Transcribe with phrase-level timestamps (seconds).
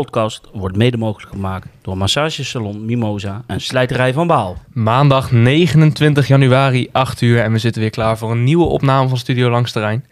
[0.00, 4.56] podcast wordt mede mogelijk gemaakt door massagesalon Mimosa en slijterij van Baal.
[4.72, 7.40] Maandag 29 januari, 8 uur.
[7.40, 10.04] En we zitten weer klaar voor een nieuwe opname van Studio Langsterrein.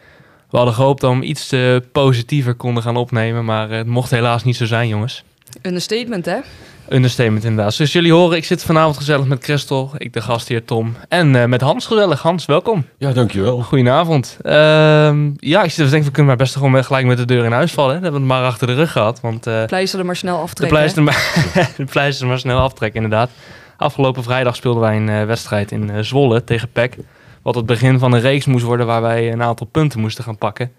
[0.51, 3.45] We hadden gehoopt dat we hem iets eh, positiever konden gaan opnemen.
[3.45, 5.25] Maar eh, het mocht helaas niet zo zijn, jongens.
[5.63, 6.39] Een statement, hè?
[6.89, 7.75] Understatement inderdaad.
[7.75, 9.91] Zoals jullie horen, ik zit vanavond gezellig met Christel.
[9.97, 10.97] Ik de gastheer Tom.
[11.09, 12.23] En eh, met Hans gezellig.
[12.23, 12.87] Hans, welkom.
[12.99, 13.61] Ja, dankjewel.
[13.61, 14.39] Goedenavond.
[14.43, 17.45] Ehm, ja, ik zit dus denk we kunnen maar best gewoon gelijk met de deur
[17.45, 17.95] in huis vallen.
[17.95, 18.01] hè.
[18.01, 19.21] Dat hebben we het maar achter de rug gehad.
[19.21, 20.77] Want eh, Pleister er maar snel de aftrekken.
[20.77, 23.31] pleister, maar, de pleister maar snel aftrekken, inderdaad.
[23.77, 26.97] Afgelopen vrijdag speelden wij een eh, wedstrijd in Zwolle tegen PEC.
[27.43, 30.39] Wat het begin van een reeks moest worden waar wij een aantal punten moesten gaan
[30.39, 30.73] pakken.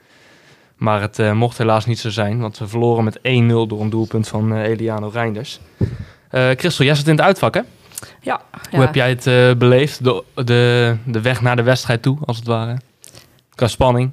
[0.79, 3.21] Maar het eh, mocht helaas niet zo zijn, want we verloren met 1-0
[3.67, 5.59] door een doelpunt van eh, Eliano Reinders.
[6.29, 7.61] Eh Christel, jij zat in het uitvak, hè?
[8.21, 8.41] Ja,
[8.71, 12.47] Hoe heb jij het beleefd, de, de, de weg naar de wedstrijd toe, als het
[12.47, 12.77] ware?
[13.55, 14.11] Qua spanning.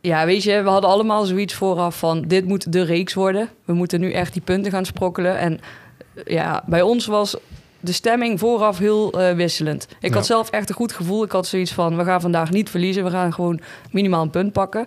[0.00, 2.22] ja, weet je, we hadden allemaal zoiets vooraf van...
[2.26, 3.48] dit moet de reeks worden.
[3.64, 5.38] We moeten nu echt die punten gaan sprokkelen.
[5.38, 5.60] En
[6.26, 7.36] ja, bij ons was
[7.80, 9.88] de stemming vooraf heel wisselend.
[10.00, 10.14] Ik Ja.
[10.14, 11.24] had zelf echt een goed gevoel.
[11.24, 13.04] Ik had zoiets van, we gaan vandaag niet verliezen.
[13.04, 14.84] We gaan gewoon minimaal een punt pakken.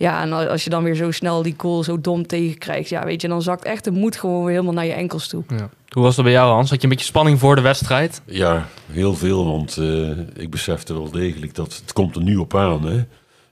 [0.00, 2.88] Ja, en als je dan weer zo snel die goal zo dom tegenkrijgt...
[2.88, 5.44] ja, weet je, dan zakt echt de moed gewoon weer helemaal naar je enkels toe.
[5.48, 5.70] Ja.
[5.88, 6.70] Hoe was dat bij jou, Hans?
[6.70, 8.22] Had je een beetje spanning voor de wedstrijd?
[8.24, 10.10] Ja, heel veel, want eh,
[10.42, 12.86] ik besefte wel degelijk dat het komt er nu op aan.
[12.86, 13.04] Hè?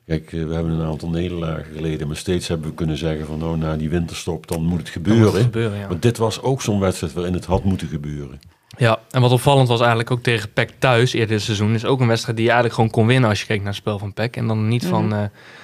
[0.06, 3.38] Kijk, eh, we hebben een aantal nederlagen geleden, maar steeds hebben we kunnen zeggen van
[3.38, 5.33] nou, na die winterstop, dan moet het gebeuren.
[5.33, 5.88] moet gebeuren, ja.
[5.88, 8.40] Maar dit was ook zo'n wedstrijd waarin het had moeten gebeuren.
[8.77, 11.74] Ja, en wat opvallend was eigenlijk ook tegen PEC thuis eerder dit seizoen...
[11.74, 13.77] is ook een wedstrijd die je eigenlijk gewoon kon winnen als je keek naar het
[13.77, 14.36] spel van PEC.
[14.36, 15.22] En dan niet van, eh,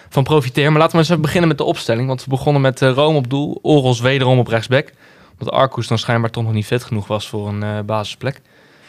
[0.09, 0.71] van profiteer.
[0.71, 2.07] Maar laten we eens even beginnen met de opstelling.
[2.07, 4.93] Want we begonnen met eh, Rome op doel, Oros wederom op rechtsback.
[5.39, 8.41] Omdat Arcus dan schijnbaar toch nog niet fit genoeg was voor een eh, basisplek.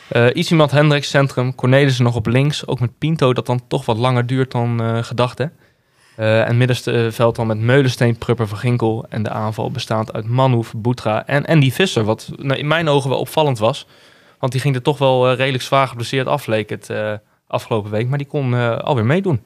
[0.07, 2.67] Eh Isimat Hendricks centrum, Cornelissen nog op links.
[2.67, 5.45] Ook met Pinto dat dan toch wat langer duurt dan gedacht hè.
[6.15, 9.05] Eh, en middenveld dan met Meulensteen, Prupper, Van Ginkel.
[9.09, 12.03] En de aanval bestaand uit Manhoef, Boetra en Andy Visser.
[12.03, 13.87] Wat nou, in mijn ogen wel opvallend was.
[14.39, 17.13] Want die ging er toch wel eh, redelijk zwaar geblesseerd af, leek het eh,
[17.47, 18.07] afgelopen week.
[18.07, 19.43] Maar die kon alweer meedoen.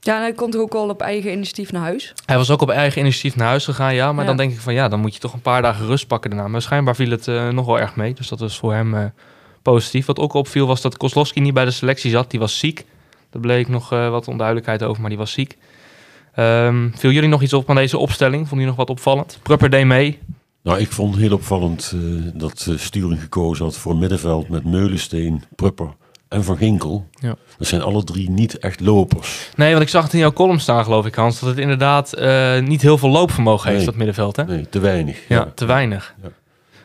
[0.00, 2.12] Ja, en hij komt toch ook al op eigen initiatief naar huis.
[2.26, 4.12] Hij was ook op eigen initiatief naar huis gegaan, ja.
[4.12, 4.28] Maar Ja.
[4.28, 6.48] dan denk ik van ja, dan moet je toch een paar dagen rust pakken daarna.
[6.48, 8.14] Maar schijnbaar viel het nog wel erg mee.
[8.14, 9.12] Dus dat was voor hem
[9.62, 10.06] positief.
[10.06, 12.30] Wat ook opviel was dat Kozlowski niet bij de selectie zat.
[12.30, 12.84] Die was ziek.
[13.30, 15.56] Daar bleek nog wat onduidelijkheid over, maar die was ziek.
[16.34, 18.38] Ehm, viel jullie nog iets op aan deze opstelling?
[18.38, 19.38] Vond jullie nog wat opvallend?
[19.42, 20.18] Prupper deed mee.
[20.62, 22.00] Nou, ik vond heel opvallend eh,
[22.34, 25.88] dat uh, Sturing gekozen had voor middenveld met Meulensteen, Prupper
[26.28, 27.06] en Van Ginkel.
[27.20, 27.34] Ja.
[27.58, 29.50] Dat zijn alle drie niet echt lopers.
[29.56, 31.40] Nee, want ik zag het in jouw column staan, geloof ik, Hans.
[31.40, 34.44] Dat het inderdaad eh, niet heel veel loopvermogen heeft, dat middenveld, hè?
[34.44, 35.28] Nee, te weinig.
[35.28, 36.14] Ja, te weinig.
[36.22, 36.28] Ja.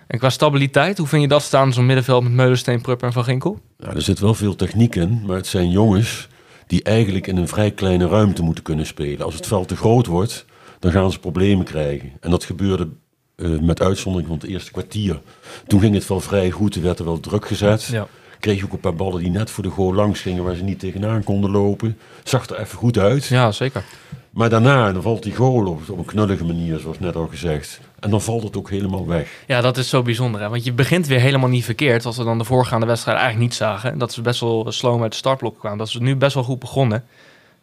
[0.08, 3.24] En qua stabiliteit, hoe vind je dat staan, zo'n middenveld met Meulensteen, Prupper en Van
[3.24, 3.60] Ginkel?
[3.78, 6.28] Nou, er zit wel veel techniek in, maar het zijn jongens
[6.70, 9.26] die eigenlijk in een vrij kleine ruimte moeten kunnen spelen.
[9.26, 10.46] Als het veld te groot wordt,
[10.80, 12.12] dan gaan ze problemen krijgen.
[12.20, 12.88] En dat gebeurde
[13.36, 15.22] eh, met uitzondering van het eerste kwartier.
[15.68, 17.84] Toen ging het wel vrij goed, er werd er wel druk gezet.
[17.84, 18.08] Ja.
[18.40, 20.64] Kreeg je ook een paar ballen die net voor de goal langs gingen, waar ze
[20.64, 21.98] niet tegenaan konden lopen.
[22.24, 23.26] Zag er even goed uit.
[23.26, 23.84] Ja, zeker.
[24.30, 27.80] Maar daarna, dan valt die goal op, op een knullige manier, zoals net al gezegd.
[28.00, 29.44] En dan valt het ook helemaal weg.
[29.48, 30.42] Ja, dat is zo bijzonder.
[30.42, 30.50] Hè?
[30.50, 32.06] Want je begint weer helemaal niet verkeerd.
[32.06, 33.98] Als we dan de voorgaande wedstrijd eigenlijk niet zagen.
[33.98, 35.78] Dat ze best wel sloom uit de startblok kwamen.
[35.78, 37.04] Dat ze nu best wel goed begonnen.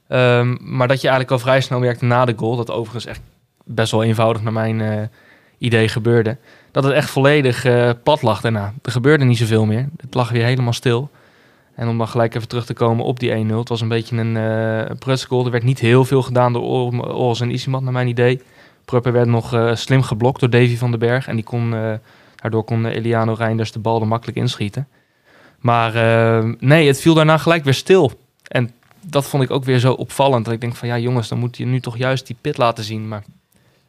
[0.09, 2.57] Ehm, maar dat je eigenlijk al vrij snel merkte na de goal.
[2.57, 3.21] Dat overigens echt
[3.65, 5.03] best wel eenvoudig naar mijn eh,
[5.59, 6.37] idee gebeurde.
[6.71, 8.75] Dat het echt volledig eh, plat lag daarna.
[8.83, 9.89] Er gebeurde niet zoveel meer.
[10.01, 11.11] Het lag weer helemaal stil.
[11.75, 13.59] En om dan gelijk even terug te komen op die 1-0.
[13.59, 14.97] Het was een beetje een, eh
[15.29, 15.45] een.
[15.45, 18.43] Er werd niet heel veel gedaan door Or- Oros en Isimat naar mijn idee.
[18.87, 21.29] Prupper werd nog eh, slim geblokt door Davy van den Berg.
[21.29, 21.93] En die kon, eh,
[22.37, 24.89] daardoor kon Eliano Reinders de bal er makkelijk inschieten.
[25.61, 28.13] Maar eh, nee, het viel daarna gelijk weer stil.
[28.49, 28.71] En
[29.01, 30.45] dat vond ik ook weer zo opvallend.
[30.45, 32.85] Dat ik denk van ja jongens, dan moet je nu toch juist die pit laten
[32.85, 33.09] zien.
[33.09, 33.25] Maar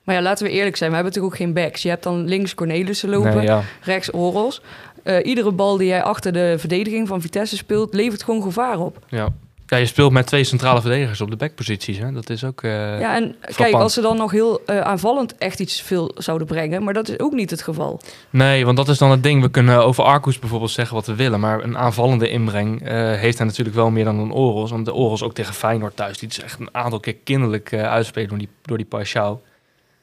[0.03, 0.89] Maar ja, laten we eerlijk zijn.
[0.89, 1.81] We hebben natuurlijk ook geen backs.
[1.81, 3.61] Je hebt dan links Cornelissen lopen, nee, ja.
[3.81, 4.61] rechts Oros.
[5.03, 9.05] Eh, iedere bal die jij achter de verdediging van Vitesse speelt, levert gewoon gevaar op.
[9.09, 9.29] Ja.
[9.67, 11.97] Ja, je speelt met twee centrale verdedigers op de backposities.
[11.97, 12.11] Hè?
[12.11, 12.63] Dat is ook...
[12.63, 16.47] eh, ja, en kijk, als ze dan nog heel eh, aanvallend echt iets veel zouden
[16.47, 18.01] brengen, maar dat is ook niet het geval.
[18.29, 19.41] Nee, want dat is dan het ding.
[19.41, 21.39] We kunnen over Arcus bijvoorbeeld zeggen wat we willen.
[21.39, 24.71] Maar een aanvallende inbreng eh, heeft hij natuurlijk wel meer dan een Oros.
[24.71, 26.17] Want de Oros ook tegen Feyenoord thuis.
[26.17, 29.41] Die is echt een aantal keer kinderlijk uitspelen door die, door die Paschal.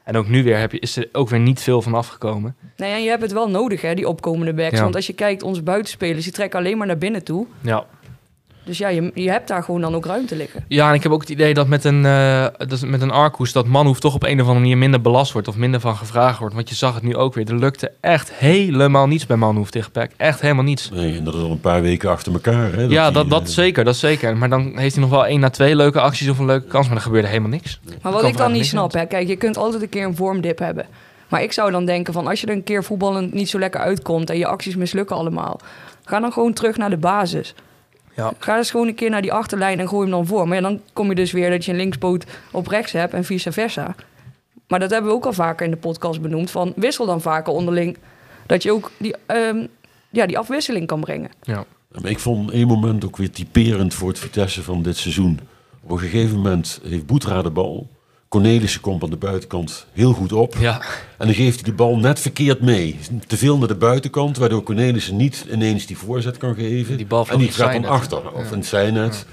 [0.05, 2.57] En ook nu weer heb je, is er ook weer niet veel van afgekomen.
[2.77, 4.77] Nee, en je hebt het wel nodig, hè, die opkomende backs.
[4.77, 4.83] Ja.
[4.83, 7.47] Want als je kijkt, onze buitenspelers, die trekken alleen maar naar binnen toe.
[7.61, 7.87] Ja,
[8.65, 10.65] Dus ja, je, je hebt daar gewoon dan ook ruimte liggen.
[10.69, 13.53] Ja, en ik heb ook het idee dat met een, eh dat met een Arcus
[13.53, 16.39] dat Manhoef toch op een of andere manier minder belast wordt of minder van gevraagd
[16.39, 16.55] wordt.
[16.55, 17.49] Want je zag het nu ook weer.
[17.49, 20.11] Er lukte echt helemaal niets bij Manhoef tegen PEC.
[20.17, 20.91] Echt helemaal niets.
[20.91, 22.73] Nee, en dat is al een paar weken achter elkaar.
[22.73, 24.37] Hè, ja, die, dat, dat eh, zeker, dat zeker.
[24.37, 26.87] Maar dan heeft hij nog wel één na twee leuke acties of een leuke kans,
[26.87, 27.81] maar er gebeurde helemaal niks.
[28.03, 30.59] Maar wat ik dan niet snap, hè, kijk, je kunt altijd een keer een vormdip
[30.59, 30.87] hebben.
[31.29, 33.81] Maar ik zou dan denken van als je er een keer voetballend niet zo lekker
[33.81, 35.61] uitkomt en je acties mislukken allemaal,
[36.05, 37.55] ga dan gewoon terug naar de basis.
[38.17, 38.33] Ja.
[38.39, 40.49] Ga dus gewoon een keer naar die achterlijn en gooi hem dan voor.
[40.49, 43.25] Maar ja, dan kom je dus weer dat je een linkspoot op rechts hebt en
[43.25, 43.95] vice versa.
[44.69, 46.51] Maar dat hebben we ook al vaker in de podcast benoemd.
[46.51, 47.97] Van wissel dan vaker onderling.
[48.47, 49.67] Dat je ook die, ehm,
[50.11, 51.31] ja, die afwisseling kan brengen.
[51.43, 51.65] Ja.
[52.03, 55.41] Ik vond één moment ook weer typerend voor het Vitesse van dit seizoen.
[55.83, 57.89] Op een gegeven moment heeft Boetra de bal.
[58.35, 60.57] Cornelissen komt aan de buitenkant heel goed op.
[60.61, 60.81] Ja,
[61.19, 62.99] En dan geeft hij de bal net verkeerd mee.
[63.27, 66.97] Te veel naar de buitenkant, waardoor Cornelissen niet ineens die voorzet kan geven.
[66.97, 69.27] Die bal en die gaat dan achter, of in het zijnet.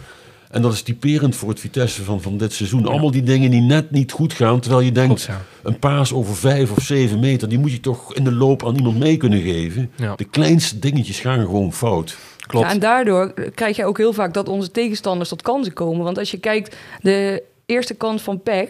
[0.50, 2.88] En dat is typerend voor het Vitesse van, van dit seizoen.
[2.88, 4.60] Allemaal die dingen die net niet goed gaan.
[4.60, 5.42] Terwijl je denkt, ja.
[5.64, 7.50] een paas over vijf of zeven meter...
[7.50, 9.92] die moet je toch in de loop aan iemand mee kunnen geven.
[9.96, 10.16] Ja.
[10.16, 12.18] De kleinste dingetjes gaan gewoon fout.
[12.48, 12.66] klopt.
[12.66, 16.04] Ja, en daardoor krijg je ook heel vaak dat onze tegenstanders tot kansen komen.
[16.04, 18.70] Want als je kijkt, de eerste kans van PEC,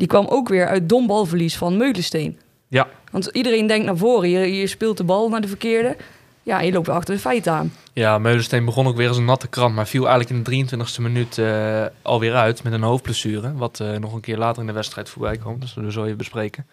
[0.00, 2.38] die kwam ook weer uit dom balverlies van Meulensteen.
[2.68, 5.96] Ja, Want iedereen denkt naar voren, je, je speelt de bal naar de verkeerde.
[6.42, 7.72] Ja, je loopt achter de feiten aan.
[7.92, 11.02] Ja, Meulensteen begon ook weer als een natte krant, maar viel eigenlijk in de 23e
[11.02, 13.54] minuut eh, alweer uit met een hoofdblessure.
[13.54, 16.04] Wat eh, nog een keer later in de wedstrijd voorbij komt, dus dat zullen we
[16.04, 16.66] even bespreken.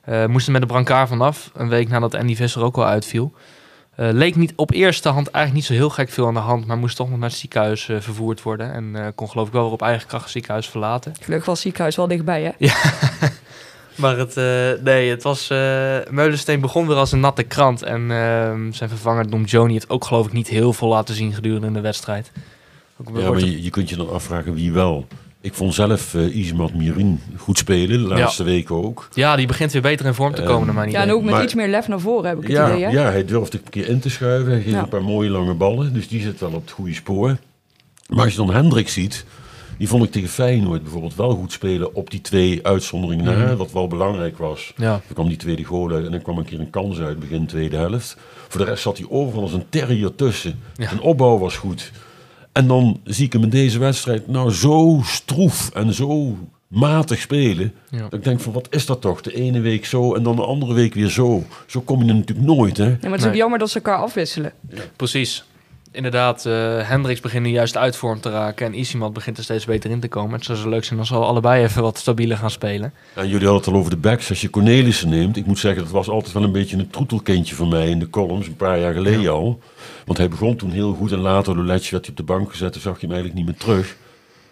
[0.00, 3.32] Eh moesten met de brancard vanaf, een week nadat Andy Visser ook al uitviel.
[3.96, 6.66] Eh, leek niet op eerste hand eigenlijk niet zo heel gek veel aan de hand,
[6.66, 8.72] maar moest toch nog naar het ziekenhuis eh, vervoerd worden.
[8.72, 11.14] En eh, kon geloof ik wel weer op eigen kracht het ziekenhuis verlaten.
[11.20, 12.66] Gelukkig was het ziekenhuis wel dichtbij, hè?
[13.94, 15.50] Maar het, eh, nee, het was.
[15.50, 17.82] eh Meulensteen begon weer als een natte krant.
[17.82, 21.32] En ehm, zijn vervanger Dom Joni heeft ook, geloof ik, niet heel veel laten zien
[21.32, 22.32] gedurende de wedstrijd.
[22.96, 25.06] Ook, Ja, maar je, je kunt je dan afvragen wie wel.
[25.44, 29.08] Ik vond zelf eh Ismat Mirin goed spelen, de laatste weken ook.
[29.14, 31.08] ja, die begint weer beter in vorm te Ehm, komen, mijn Ja, idee.
[31.08, 32.90] en ook met Maar- iets meer lef naar voren, heb ik het Ja, idee, hè?
[32.90, 34.52] ja, hij durfde een keer in te schuiven.
[34.52, 34.82] Hij geeft Ja.
[34.82, 35.92] een paar mooie lange ballen.
[35.92, 37.36] Dus die zit wel op het goede spoor.
[38.08, 39.24] Maar als je dan Hendrik ziet...
[39.78, 43.32] Die vond ik tegen Feyenoord bijvoorbeeld wel goed spelen op die twee uitzonderingen na.
[43.46, 43.56] Mhm.
[43.56, 44.72] Wat wel belangrijk was.
[44.76, 47.18] Ja, Er kwam die tweede goal uit en er kwam een keer een kans uit
[47.20, 48.16] begin tweede helft.
[48.48, 50.60] Voor de rest zat hij overal als een terrier tussen.
[50.74, 50.88] Ja.
[50.88, 51.90] Zijn opbouw was goed.
[52.54, 56.36] En dan zie ik hem in deze wedstrijd nou zo stroef en zo
[56.68, 57.72] matig spelen.
[57.90, 57.98] ja.
[57.98, 59.20] Dat ik denk van wat is dat toch?
[59.20, 61.44] De ene week zo en dan de andere week weer zo.
[61.66, 62.84] Zo kom je er natuurlijk nooit hè.
[62.84, 63.38] Ja, maar het is ook Nee.
[63.40, 64.52] jammer dat ze elkaar afwisselen.
[64.96, 65.44] precies.
[65.94, 66.42] Inderdaad,
[66.82, 68.66] Hendricks begint nu juist uit vorm te raken.
[68.66, 70.32] En Isimat begint er steeds beter in te komen.
[70.32, 72.92] Het zou zo leuk zijn als ze allebei even wat stabieler gaan spelen.
[73.14, 74.28] En jullie hadden het al over de backs.
[74.28, 77.54] Als je Cornelissen neemt, ik moet zeggen, dat was altijd wel een beetje een troetelkindje
[77.54, 79.60] voor mij in de columns, een paar jaar geleden al.
[80.04, 82.72] Want hij begon toen heel goed en later, Loletje, werd hij op de bank gezet,
[82.72, 83.96] toen zag je hem eigenlijk niet meer terug.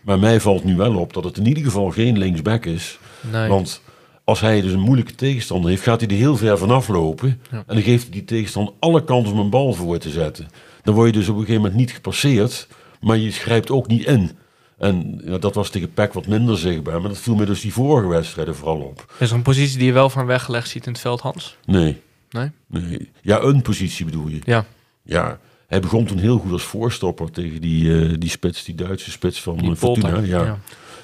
[0.01, 2.99] Maar mij valt nu wel op dat het in ieder geval geen linksback is.
[3.21, 3.49] Nee.
[3.49, 3.83] Want
[4.25, 7.41] als hij dus een moeilijke tegenstander heeft, gaat hij er heel ver vanaf lopen.
[7.51, 7.57] Ja.
[7.67, 10.49] En dan geeft hij die tegenstander alle kansen om een bal voor te zetten.
[10.83, 12.69] Dan word je dus op een gegeven moment niet gepasseerd,
[13.01, 14.31] maar je grijpt ook niet in.
[14.79, 17.73] En ja, dat was tegen PEC wat minder zichtbaar, maar dat viel me dus die
[17.73, 19.15] vorige wedstrijden vooral op.
[19.19, 21.57] Is er een positie die je wel van weggelegd ziet in het veld, Hans?
[21.65, 22.01] Nee.
[22.31, 22.51] Nee?
[22.67, 23.11] nee.
[23.21, 24.39] Ja, een positie bedoel je.
[24.45, 24.65] Ja,
[25.05, 29.11] Ja, hij begon toen heel goed als voorstopper tegen die, eh, die spits, die Duitse
[29.11, 30.11] spits van die eh, Fortuna.
[30.11, 30.29] Polter.
[30.29, 30.59] Ja.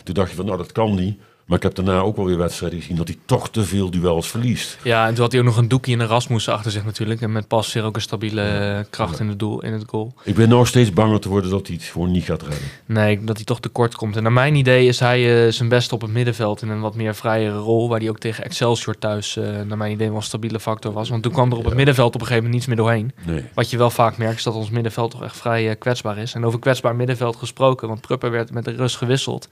[0.04, 1.18] Toen dacht je van, nou dat kan niet.
[1.48, 4.30] Maar ik heb daarna ook wel weer wedstrijden gezien dat hij toch te veel duels
[4.30, 4.78] verliest.
[4.82, 7.20] Ja, en toen had hij ook nog een doekje en een Rasmussen achter zich natuurlijk.
[7.20, 10.14] En met pas weer ook een stabiele eh, kracht in het doel, in het goal.
[10.24, 12.58] Ik ben nou steeds banger te worden dat hij het gewoon niet gaat redden.
[12.86, 14.16] Nee, dat hij toch tekort komt.
[14.16, 16.94] En naar mijn idee is hij eh, zijn best op het middenveld in een wat
[16.94, 17.88] meer vrijere rol.
[17.88, 21.08] Waar hij ook tegen Excelsior thuis, eh, naar mijn idee, wel een stabiele factor was.
[21.08, 23.12] Want toen kwam er op het middenveld op een gegeven moment niets meer doorheen.
[23.26, 23.44] Nee.
[23.54, 26.34] Wat je wel vaak merkt is dat ons middenveld toch echt vrij kwetsbaar is.
[26.34, 29.48] En over kwetsbaar middenveld gesproken, want Prupper werd met de rust gewisseld.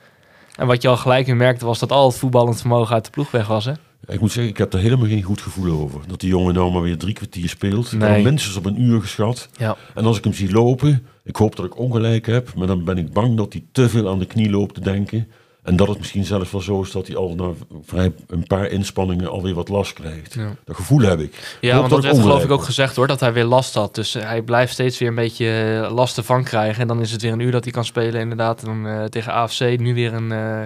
[0.57, 3.11] En wat je al gelijk weer merkte was dat al het voetballend vermogen uit de
[3.11, 3.65] ploeg weg was.
[3.65, 3.73] Hè?
[4.07, 6.01] Ik moet zeggen, ik heb er helemaal geen goed gevoel over.
[6.07, 7.93] Dat die jongen nou maar weer drie kwartier speelt.
[7.93, 8.11] Ik Nee.
[8.11, 9.49] hem minstens op een uur geschat.
[9.57, 9.77] Ja.
[9.95, 12.55] En als ik hem zie lopen, ik hoop dat ik ongelijk heb.
[12.55, 15.29] Maar dan ben ik bang dat hij te veel aan de knie loopt te denken.
[15.66, 17.50] En dat het misschien zelfs wel zo is dat hij al na
[17.85, 20.35] vrij een paar inspanningen alweer wat last krijgt.
[20.35, 20.56] Ja.
[20.64, 21.56] Dat gevoel heb ik.
[21.61, 23.94] Ja, want dat werd geloof ik ook gezegd hoor, dat hij weer last had.
[23.94, 26.82] Dus eh, hij blijft steeds weer een beetje eh, last ervan krijgen.
[26.82, 28.64] En dan is het weer een uur dat hij kan spelen inderdaad.
[28.64, 30.62] Dan eh, tegen AFC nu weer een, eh,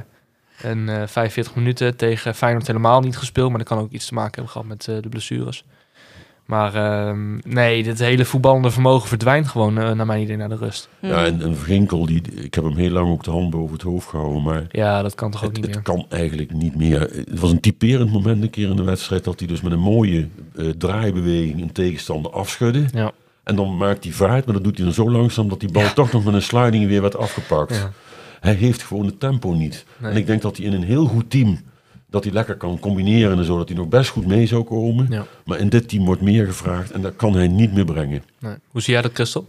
[0.62, 1.96] een eh, 45 minuten.
[1.96, 3.48] Tegen Feyenoord helemaal niet gespeeld.
[3.48, 5.64] Maar dat kan ook iets te maken hebben gehad met de blessures.
[6.50, 10.56] Maar ehm, nee, dit hele voetballende vermogen verdwijnt gewoon eh, naar mijn idee naar de
[10.56, 10.88] rust.
[10.98, 13.82] Ja, en, en Vrinkel, die, ik heb hem heel lang ook de hand boven het
[13.82, 14.42] hoofd gehouden.
[14.42, 15.96] Maar Ja, dat kan toch ook het, niet het meer.
[15.96, 17.00] kan eigenlijk niet meer.
[17.00, 19.78] Het was een typerend moment een keer in de wedstrijd dat hij dus met een
[19.80, 22.84] mooie eh, draaibeweging een tegenstander afschudde.
[22.92, 23.12] Ja.
[23.44, 25.92] En dan maakt hij vaart, maar dat doet hij dan zo langzaam dat die bal
[25.94, 27.74] toch nog met een sliding weer werd afgepakt.
[27.76, 27.90] Ja.
[28.40, 29.84] Hij heeft gewoon het tempo niet.
[29.98, 30.10] Nee.
[30.10, 31.58] En ik denk dat hij in een heel goed team,
[32.10, 35.06] dat hij lekker kan combineren en zo, dat hij nog best goed mee zou komen.
[35.10, 35.26] Ja.
[35.44, 38.22] Maar in dit team wordt meer gevraagd en dat kan hij niet meer brengen.
[38.38, 38.54] Nee.
[38.70, 39.48] Hoe zie jij dat, Christel?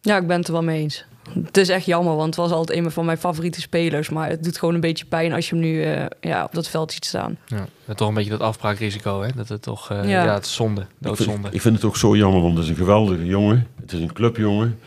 [0.00, 1.04] Ja, ik ben het er wel mee eens.
[1.44, 4.08] Het is echt jammer, want het was altijd een van mijn favoriete spelers.
[4.08, 6.68] Maar het doet gewoon een beetje pijn als je hem nu eh, ja, op dat
[6.68, 7.38] veld ziet staan.
[7.46, 7.66] Ja.
[7.84, 9.28] ja, toch een beetje dat afbraakrisico, hè?
[9.36, 10.24] Dat het toch, eh, Ja.
[10.24, 10.34] ja.
[10.34, 11.48] het is zonde, Ik vind, doodzonde.
[11.50, 13.66] ik vind het ook zo jammer, want het is een geweldige jongen.
[13.80, 14.78] Het is een clubjongen.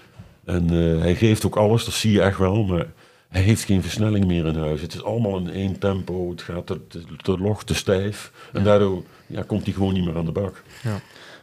[0.46, 2.64] En eh, hij geeft ook alles, dat zie je echt wel.
[2.64, 2.86] Maar
[3.34, 4.82] hij heeft geen versnelling meer in huis.
[4.82, 6.30] Het is allemaal in één tempo.
[6.30, 8.32] Het gaat te, te, te log, te stijf.
[8.54, 10.64] En daardoor ja, komt hij gewoon niet meer aan de bak.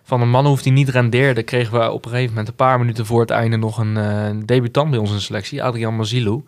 [0.03, 2.79] Van een man hoeft hij niet rendeerde, kregen we op een gegeven moment een paar
[2.79, 6.45] minuten voor het einde nog een eh, debutant bij ons in de selectie, Adrian Mazilou.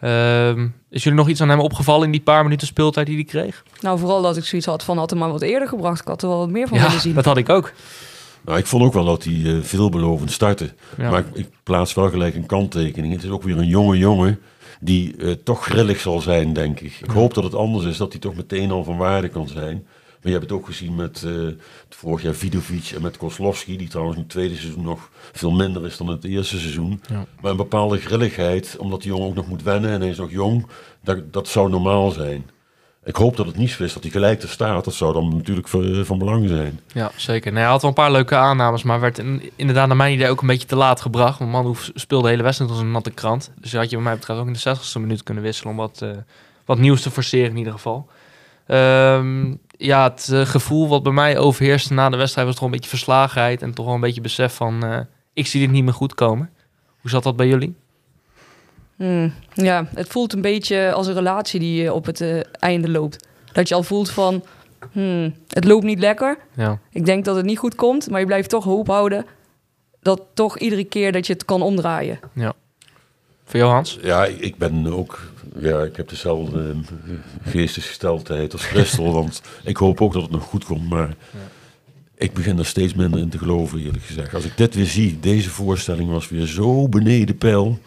[0.00, 3.24] Ehm, is jullie nog iets aan hem opgevallen in die paar minuten speeltijd die hij
[3.24, 3.62] kreeg?
[3.80, 6.00] Nou, vooral dat ik zoiets had van had hem maar wat eerder gebracht.
[6.00, 7.14] Ik had er wel wat meer van Ja, willen zien.
[7.14, 7.72] dat had ik ook.
[8.44, 10.74] Nou, ik vond ook wel dat hij eh, veelbelovend startte.
[10.98, 11.10] Ja.
[11.10, 13.12] Maar ik, ik plaats wel gelijk een kanttekening.
[13.14, 14.40] Het is ook weer een jonge jongen
[14.84, 17.00] die eh, toch grillig zal zijn, denk ik.
[17.00, 19.86] Ik hoop dat het anders is, dat hij toch meteen al van waarde kan zijn.
[20.22, 23.76] Maar je hebt het ook gezien met eh, het vorig jaar Vidovic en met Kozlowski,
[23.76, 27.00] die trouwens in het tweede seizoen nog veel minder is dan het eerste seizoen.
[27.08, 27.26] Ja.
[27.40, 30.30] Maar een bepaalde grilligheid, omdat die jongen ook nog moet wennen en hij is nog
[30.30, 30.66] jong,
[31.00, 32.50] dat, dat zou normaal zijn.
[33.04, 34.84] Ik hoop dat het niet zo is dat hij gelijk er staat.
[34.84, 36.80] Dat zou dan natuurlijk van, van belang zijn.
[36.92, 37.52] Ja, zeker.
[37.52, 40.28] Nee, hij had wel een paar leuke aannames, maar werd in- inderdaad naar mijn idee
[40.28, 41.38] ook een beetje te laat gebracht.
[41.38, 43.50] Want Manhoef speelde de hele wedstrijd als een natte krant.
[43.60, 46.02] Dus had je bij mij betreft ook in de 60ste minuut kunnen wisselen om wat,
[46.02, 46.10] eh,
[46.64, 48.06] wat nieuws te forceren in ieder geval.
[48.66, 52.70] Ehm, ja, het eh, gevoel wat bij mij overheerste na de wedstrijd was toch een
[52.70, 54.98] beetje verslagenheid en toch wel een beetje besef van eh,
[55.32, 56.50] ik zie dit niet meer goed komen.
[57.00, 57.74] Hoe zat dat bij jullie?
[59.02, 62.88] Hmm, ja, het voelt een beetje als een relatie die eh, op het eh, einde
[62.88, 63.26] loopt.
[63.52, 64.44] Dat je al voelt van,
[64.92, 66.38] hmm, het loopt niet lekker.
[66.56, 69.26] Ja, Ik denk dat het niet goed komt, maar je blijft toch hoop houden
[70.00, 72.18] dat toch iedere keer dat je het kan omdraaien.
[73.44, 73.98] voor jou Hans?
[74.02, 75.20] Ja, ik ben ook.
[75.58, 77.12] Ja, ik heb dezelfde eh,
[77.50, 79.12] geestesgesteldheid als Christel.
[79.12, 80.88] want ik hoop ook dat het nog goed komt.
[80.88, 81.14] Maar
[82.14, 84.34] ik begin er steeds minder in te geloven, eerlijk gezegd.
[84.34, 87.78] Als ik dit weer zie, deze voorstelling was weer zo beneden peil.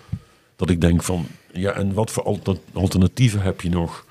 [0.55, 4.05] Dat ik denk van, ja, en wat voor alter- alternatieven heb je nog?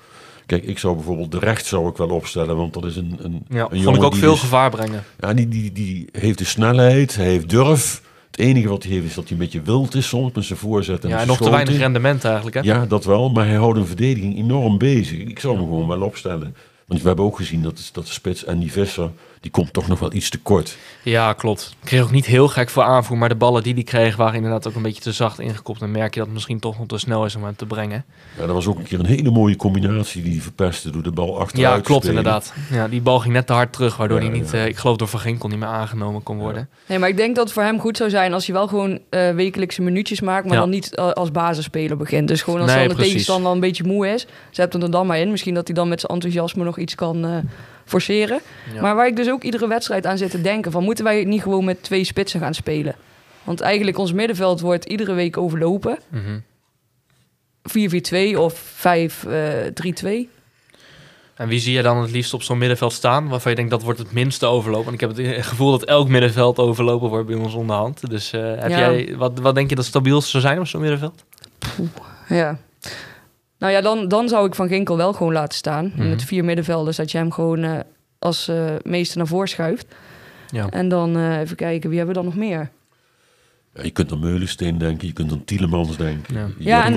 [0.45, 3.45] Kijk, ik zou bijvoorbeeld de recht zou ik wel opstellen, want dat is een, een,
[3.49, 5.03] Ja, een jongen ik ook die veel dus- gevaar brengen.
[5.19, 8.01] ja, die, die, die heeft de snelheid, hij heeft durf.
[8.31, 10.59] Het enige wat hij heeft is dat hij een beetje wild is soms met zijn
[10.59, 12.61] voorzet en Ja, en nog te weinig rendement eigenlijk, hè?
[12.61, 15.17] Ja, dat wel, maar hij houdt een verdediging enorm bezig.
[15.19, 16.55] Ik zou hem gewoon wel opstellen.
[16.87, 19.09] Want we hebben ook gezien dat, dat de spits en die Visser,
[19.45, 20.77] die komt toch nog wel iets te kort.
[21.03, 21.75] Ja, klopt.
[21.81, 24.35] Ik kreeg ook niet heel gek voor aanvoer, maar de ballen die hij kreeg waren
[24.35, 25.79] inderdaad ook een beetje te zacht ingekopt.
[25.79, 28.05] Dan merk je dat het misschien toch nog te snel is om hem te brengen.
[28.39, 31.11] Ja, dat was ook een keer een hele mooie combinatie die hij verpestte door de
[31.11, 32.17] bal achteruit Ja, klopt spelen.
[32.23, 32.53] inderdaad.
[32.71, 34.57] Ja, die bal ging net te hard terug, waardoor Ja, hij niet, ja.
[34.57, 36.69] eh, ik geloof door Van Ginkel niet meer aangenomen kon worden.
[36.87, 38.99] Nee, maar ik denk dat het voor hem goed zou zijn als hij wel gewoon
[39.09, 40.59] eh, wekelijkse minuutjes maakt, maar Ja.
[40.59, 42.27] dan niet eh, als basisspeler begint.
[42.27, 43.11] Dus gewoon als Nee, dan de precies.
[43.11, 45.31] tegenstander een beetje moe is, zet hem er dan maar in.
[45.31, 47.37] Misschien dat hij dan met zijn enthousiasme nog iets kan eh,
[47.85, 48.39] forceren.
[48.73, 48.81] Ja.
[48.81, 51.41] Maar waar ik dus ook iedere wedstrijd aan zit te denken, van moeten wij niet
[51.41, 52.95] gewoon met twee spitsen gaan spelen?
[53.43, 55.97] Want eigenlijk ons middenveld wordt iedere week overlopen.
[56.09, 56.39] Mhm.
[58.33, 60.29] 4-4-2 of 5-3-2.
[61.35, 63.81] En wie zie je dan het liefst op zo'n middenveld staan, waarvan je denkt dat
[63.83, 64.85] wordt het minste overlopen?
[64.85, 68.09] Want ik heb het gevoel dat elk middenveld overlopen wordt bij ons onderhand.
[68.09, 68.77] Dus eh, heb Ja.
[68.79, 71.23] jij, wat, wat denk je dat stabielste zou zijn op zo'n middenveld?
[72.27, 72.57] Ja.
[73.65, 75.91] Nou ja, dan, dan zou ik Van Ginkel wel gewoon laten staan.
[75.95, 76.09] Mhm.
[76.09, 77.79] Met vier middenvelders, dat je hem gewoon eh,
[78.19, 79.85] als eh meester naar voren schuift.
[80.51, 80.69] Ja.
[80.69, 82.69] En dan eh, even kijken, wie hebben we dan nog meer?
[83.73, 86.35] Ja, je kunt aan Meulensteen denken, je kunt aan Tielemans denken.
[86.35, 86.47] Ja.
[86.57, 86.93] Je Ja, en-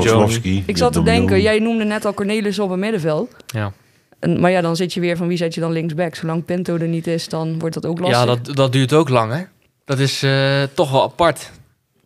[0.67, 3.37] Ik zat te denken, jij noemde net al Cornelis op een middenveld.
[3.47, 3.73] Ja.
[4.19, 6.15] En, maar ja, dan zit je weer van wie zet je dan linksback?
[6.15, 8.19] Zolang Pinto er niet is, dan wordt dat ook lastig.
[8.21, 9.43] Ja, dat, dat duurt ook lang, hè?
[9.85, 11.51] Dat is eh, toch wel apart.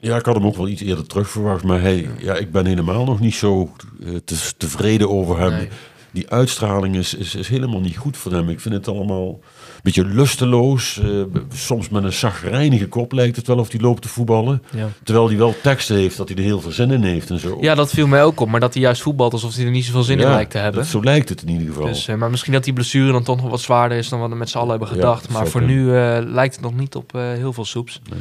[0.03, 1.63] Ja, ik had hem ook wel iets eerder terug verwacht.
[1.65, 3.71] Maar hey, ja, ik ben helemaal nog niet zo
[4.05, 5.51] eh, te- tevreden over hem.
[5.53, 5.69] Nee.
[6.11, 8.49] Die uitstraling is, is, is helemaal niet goed voor hem.
[8.49, 11.01] Ik vind het allemaal een beetje lusteloos.
[11.03, 11.09] eh,
[11.55, 14.63] soms met een zagrijnige kop lijkt het wel of hij loopt te voetballen.
[14.77, 14.89] Ja.
[15.05, 17.59] Terwijl hij wel teksten heeft dat hij er heel veel zin in heeft en zo.
[17.61, 18.49] ja, dat viel mij ook op.
[18.49, 20.81] Maar dat hij juist voetbalt alsof hij er niet zoveel zin in lijkt te hebben.
[20.81, 21.87] dat- zo lijkt het in ieder geval.
[21.87, 24.29] Dus, eh, maar misschien dat die blessure dan toch nog wat zwaarder is dan wat
[24.31, 25.29] we met z'n allen hebben gedacht.
[25.29, 26.25] maar voor kunnen.
[26.25, 28.01] nu lijkt het nog niet op heel veel soeps.
[28.11, 28.21] Nee.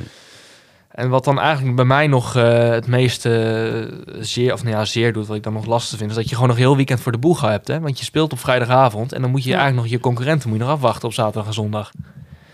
[0.91, 5.13] En wat dan eigenlijk bij mij nog eh, het meeste zeer, of nou ja, zeer
[5.13, 7.11] doet, wat ik dan nog lastig vind, is dat je gewoon nog heel weekend voor
[7.11, 7.67] de boeg hebt.
[7.67, 7.79] Hè?
[7.79, 9.55] Want je speelt op vrijdagavond en dan moet je Ja.
[9.55, 11.91] eigenlijk nog je concurrenten moet je nog afwachten op zaterdag en zondag.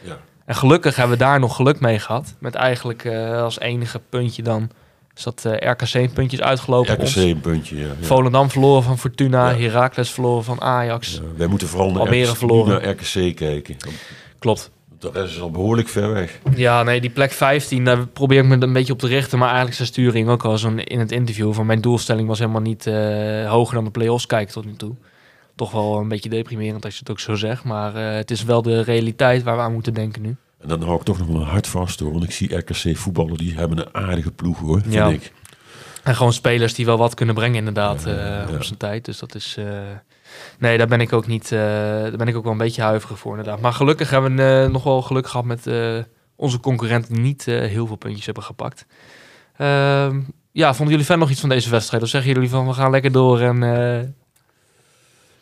[0.02, 0.18] Ja.
[0.46, 2.36] En gelukkig hebben we daar nog geluk mee gehad.
[2.40, 4.70] Met eigenlijk eh, als enige puntje dan
[5.16, 6.94] is dat eh, RKC puntjes uitgelopen.
[6.94, 7.86] op RKC een puntje, ja.
[7.86, 8.06] ja.
[8.06, 9.58] Volendam verloren van Fortuna, Ja.
[9.58, 11.14] Heracles verloren van Ajax.
[11.14, 12.82] Ja, wij moeten vooral naar, Almere RKC, verloren.
[12.82, 13.76] naar RKC kijken.
[14.40, 14.72] Klopt.
[15.00, 16.40] De rest is al behoorlijk ver weg.
[16.56, 19.38] Ja, nee, die plek 15, daar probeer ik me een beetje op te richten.
[19.38, 21.54] Maar eigenlijk zijn sturing ook al zo'n in het interview.
[21.54, 24.96] Van mijn doelstelling was helemaal niet eh, hoger dan de play-offs kijken tot nu toe.
[25.56, 27.64] Toch wel een beetje deprimerend als je het ook zo zegt.
[27.64, 30.36] Maar eh, het is wel de realiteit waar we aan moeten denken nu.
[30.62, 32.12] En dan hou ik toch nog wel hard vast hoor.
[32.12, 35.08] Want ik zie RKC voetballen, die hebben een aardige ploeg hoor, vind Ja.
[35.08, 35.32] ik.
[36.04, 38.56] En gewoon spelers die wel wat kunnen brengen inderdaad Ja, eh, ja.
[38.56, 39.06] op zijn tijd.
[39.06, 39.58] Dus dat is...
[40.60, 41.52] nee, daar ben ik ook niet...
[41.52, 43.62] eh, daar ben ik ook wel een beetje huiverig voor inderdaad.
[43.62, 45.98] Maar gelukkig hebben we eh, nog wel geluk gehad met eh,
[46.36, 48.86] onze concurrenten die niet heel veel puntjes hebben gepakt.
[49.58, 50.20] Ehm,
[50.52, 52.04] ja, vonden jullie verder nog iets van deze wedstrijd?
[52.04, 54.16] Of zeggen jullie van we gaan lekker door en...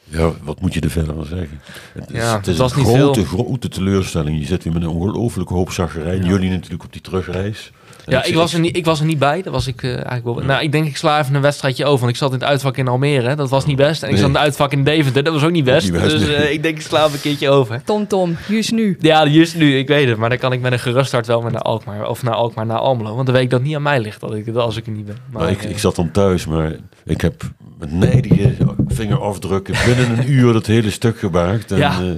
[0.08, 1.62] Ja, wat moet je er verder aan zeggen?
[1.94, 4.40] Het is, Ja, het is het was een niet grote, grote teleurstelling.
[4.40, 6.16] Je zit weer met een ongelofelijke hoop zaggerij.
[6.16, 6.24] Ja.
[6.24, 7.72] Jullie natuurlijk op die terugreis.
[8.08, 9.42] Ja, ik was, er niet, ik was er niet bij.
[9.42, 10.36] Dat was ik eh, eigenlijk wel.
[10.46, 12.00] Nou, ik denk ik sla even een wedstrijdje over.
[12.00, 13.36] Want ik zat in het uitvak in Almere.
[13.36, 14.02] Dat was niet best.
[14.04, 14.22] En ik Nee.
[14.22, 15.24] zat in het uitvak in Deventer.
[15.24, 15.92] Dat was ook niet best.
[15.92, 16.36] niet best, dus nee.
[16.36, 17.82] eh, ik denk ik sla even een keertje over.
[17.86, 18.98] Tom Tom, juist nu.
[19.00, 20.18] Ja, juist nu, ik weet het.
[20.18, 22.08] Maar dan kan ik met een gerust hart wel naar Alkmaar.
[22.10, 23.14] Of naar Alkmaar, naar Almelo.
[23.14, 25.06] Want dan weet ik dat niet aan mij ligt dat ik, als ik er niet
[25.06, 25.18] ben.
[25.32, 27.42] Maar, Nou, ik, eh, ik zat dan thuis, maar ik heb
[27.80, 28.54] met nijdige
[28.96, 31.72] vingerafdrukken binnen een uur dat hele stuk gemaakt.
[31.72, 32.12] En, Ja, eh,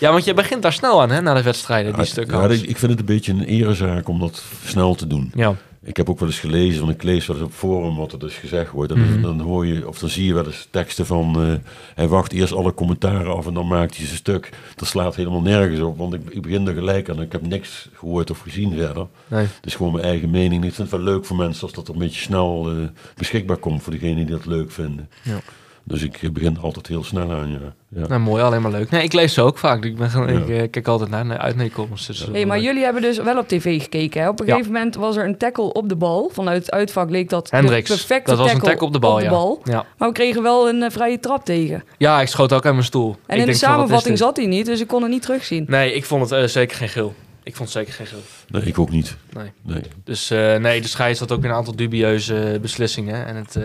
[0.00, 2.40] ja, want je begint daar snel aan, hè, na de wedstrijden, die ja, stukken.
[2.40, 5.32] ja, ik vind het een beetje een erezaak om dat snel te doen.
[5.34, 5.54] ja.
[5.86, 8.18] Ik heb ook wel eens gelezen, want ik lees wel eens op forum wat er
[8.18, 8.92] dus gezegd wordt.
[8.92, 9.20] En Mhm.
[9.22, 11.36] dan hoor je, of dan zie je wel eens teksten van...
[11.42, 11.52] eh,
[11.94, 14.50] hij wacht eerst alle commentaren af en dan maakt hij zijn stuk.
[14.76, 17.20] Dat slaat helemaal nergens op, want ik, ik begin er gelijk aan.
[17.22, 19.06] Ik heb niks gehoord of gezien verder.
[19.26, 19.46] Nee.
[19.64, 20.64] Is gewoon mijn eigen mening.
[20.64, 22.76] Ik vind het wel leuk voor mensen als dat een beetje snel eh,
[23.16, 23.82] beschikbaar komt...
[23.82, 25.08] voor degenen die dat leuk vinden.
[25.22, 25.40] Ja.
[25.86, 27.58] Dus ik eh, begin altijd heel snel aan, ja.
[28.00, 28.06] ja.
[28.06, 28.90] Nou, mooi, alleen maar leuk.
[28.90, 29.84] Nee, ik lees ze ook vaak.
[29.84, 30.26] Ik, ben, Ja.
[30.26, 32.06] ik eh, kijk altijd naar, naar uit naar die columns.
[32.06, 34.22] Dus, Hey, maar jullie hebben dus wel op tv gekeken.
[34.22, 34.28] Hè?
[34.28, 34.52] Op een Ja.
[34.52, 36.30] gegeven moment was er een tackle op de bal.
[36.32, 39.20] Vanuit het uitvak leek dat Hendricks, de perfecte dat was een tackle, op de bal,
[39.20, 39.56] ja.
[39.64, 39.84] ja.
[39.98, 41.84] Maar we kregen wel een eh, vrije trap tegen.
[41.98, 43.10] Ja, ik schoot ook uit mijn stoel.
[43.10, 45.64] Ik En in de denk samenvatting zat hij niet, dus ik kon het niet terugzien.
[45.68, 47.14] Nee, ik vond het eh, zeker geen geel.
[47.42, 48.22] Ik vond het zeker geen geel.
[48.48, 49.16] Nee, ik ook niet.
[49.32, 49.52] Nee.
[49.62, 49.82] Nee.
[50.04, 53.26] Dus eh, nee, de scheids had ook een aantal dubieuze beslissingen.
[53.26, 53.62] En het eh,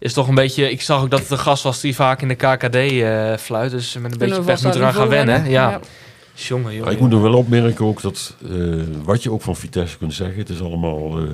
[0.00, 0.70] is toch een beetje...
[0.70, 3.70] Ik zag ook dat het een gast was die vaak in de KKD eh fluit.
[3.70, 5.50] Dus met een beetje pech aan eraan gaan wennen.
[5.50, 5.70] Ja.
[5.70, 5.80] Ja.
[6.34, 8.34] Jongen, ik moet nog wel opmerken ook dat...
[8.50, 10.38] eh, wat je ook van Vitesse kunt zeggen...
[10.38, 11.24] het is allemaal eh,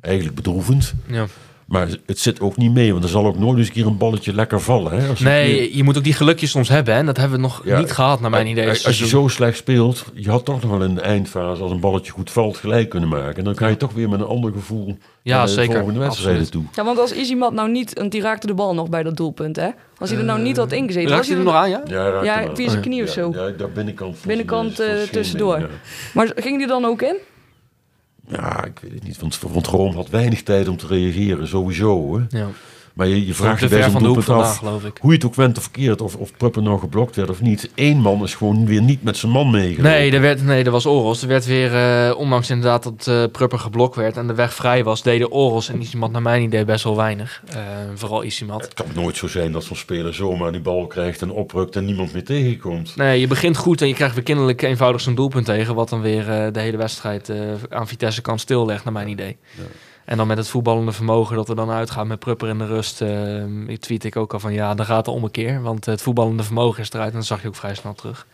[0.00, 0.94] eigenlijk bedroevend.
[1.06, 1.26] Ja.
[1.66, 3.96] Maar het zit ook niet mee, want er zal ook nooit eens een keer een
[3.96, 4.92] balletje lekker vallen.
[4.92, 5.08] Hè?
[5.08, 6.92] Als je keer- Nee, je moet ook die gelukjes soms hebben.
[6.94, 7.00] hè.
[7.00, 8.68] En dat hebben we nog Ja, niet gehad, naar mijn idee.
[8.68, 11.62] als, dit als je zo slecht speelt, je had toch nog wel in de eindfase,
[11.62, 13.36] als een balletje goed valt, gelijk kunnen maken.
[13.36, 15.74] En dan kan je toch weer met een ander gevoel Ja, naar de zeker.
[15.76, 16.66] volgende wedstrijden Absoluut.
[16.72, 16.74] toe.
[16.76, 19.56] Ja, want als Izimat nou niet, want die raakte de bal nog bij dat doelpunt,
[19.56, 19.68] hè?
[19.98, 21.82] Als hij er nou niet had ingezeten, Raakt was hij er nog aan, ja?
[21.86, 23.30] Ja, raakt Ja, via zijn Oh, knie of zo.
[23.34, 24.16] Ja, daar binnenkant.
[24.26, 25.68] Binnenkant, eh, tussendoor.
[26.14, 27.16] Maar ging die dan ook in?
[28.28, 28.64] Ja.
[28.64, 32.18] ik weet het niet, want, want Rome had weinig tijd om te reageren, sowieso.
[32.18, 32.38] Hè.
[32.38, 32.48] Ja.
[32.96, 34.98] Maar je, je vraagt je bij ver zo'n van de hoek doelpunt af, geloof ik.
[35.00, 37.70] hoe je het ook went of verkeerd, of, of Pruppen nou geblokt werd of niet.
[37.74, 39.82] Eén man is gewoon weer niet met zijn man meegelopen.
[39.82, 41.22] Nee, er werd, nee, er was Oros.
[41.22, 44.84] Er werd weer, eh, ondanks inderdaad dat eh Prupper geblokt werd en de weg vrij
[44.84, 47.42] was, deden Oros en Isimat naar mijn idee best wel weinig.
[47.48, 47.60] Eh,
[47.94, 48.62] vooral Isimat.
[48.62, 51.84] Het kan nooit zo zijn dat zo'n speler zomaar die bal krijgt en oprukt en
[51.84, 52.96] niemand meer tegenkomt.
[52.96, 56.00] Nee, je begint goed en je krijgt weer kinderlijk eenvoudig zo'n doelpunt tegen, wat dan
[56.00, 57.32] weer de hele wedstrijd
[57.68, 59.36] aan Vitesse kan stillegt, naar mijn idee.
[59.56, 59.62] Ja.
[60.06, 63.00] En dan met het voetballende vermogen dat er dan uitgaat met Prupper in de rust,
[63.66, 65.62] ik tweet ik ook al van ja, dan gaat het om een keer.
[65.62, 68.26] Want het voetballende vermogen is eruit en dat zag je ook vrij snel terug.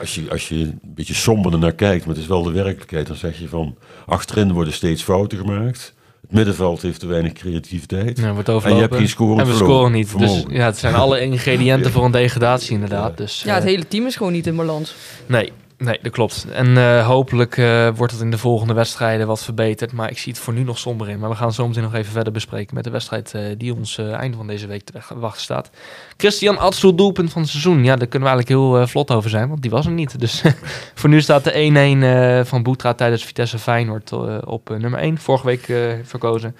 [0.00, 3.06] Als je, als je een beetje somber naar kijkt, maar het is wel de werkelijkheid,
[3.06, 5.94] dan zeg je van achterin worden steeds fouten gemaakt.
[6.20, 8.18] Het middenveld heeft te weinig creativiteit.
[8.18, 8.82] Ja, wordt En je overlopen.
[8.82, 10.18] hebt geen scorend En we scoren niet.
[10.18, 11.92] Dus ja, het zijn alle ingrediënten Ja.
[11.94, 13.10] voor een degradatie inderdaad.
[13.10, 13.16] Ja.
[13.16, 14.94] Dus, Ja, het eh, hele team is gewoon niet in balans.
[15.26, 15.52] Nee,
[15.84, 16.46] nee, dat klopt.
[16.52, 19.92] En eh, hopelijk eh, wordt het in de volgende wedstrijden wat verbeterd.
[19.92, 21.18] Maar ik zie het voor nu nog somber in.
[21.18, 23.98] Maar we gaan zo meteen nog even verder bespreken met de wedstrijd eh, die ons
[23.98, 25.70] einde van deze week te wachten staat.
[26.16, 27.84] Christian Atsu, doelpunt van het seizoen.
[27.84, 30.20] Ja, daar kunnen we eigenlijk heel vlot over zijn, want die was er niet.
[30.20, 30.42] Dus
[30.94, 34.12] voor nu staat de 1-1 eh, van Boetra tijdens Vitesse Feyenoord
[34.44, 35.18] op nummer 1.
[35.18, 35.64] Vorige week
[36.04, 36.56] verkozen.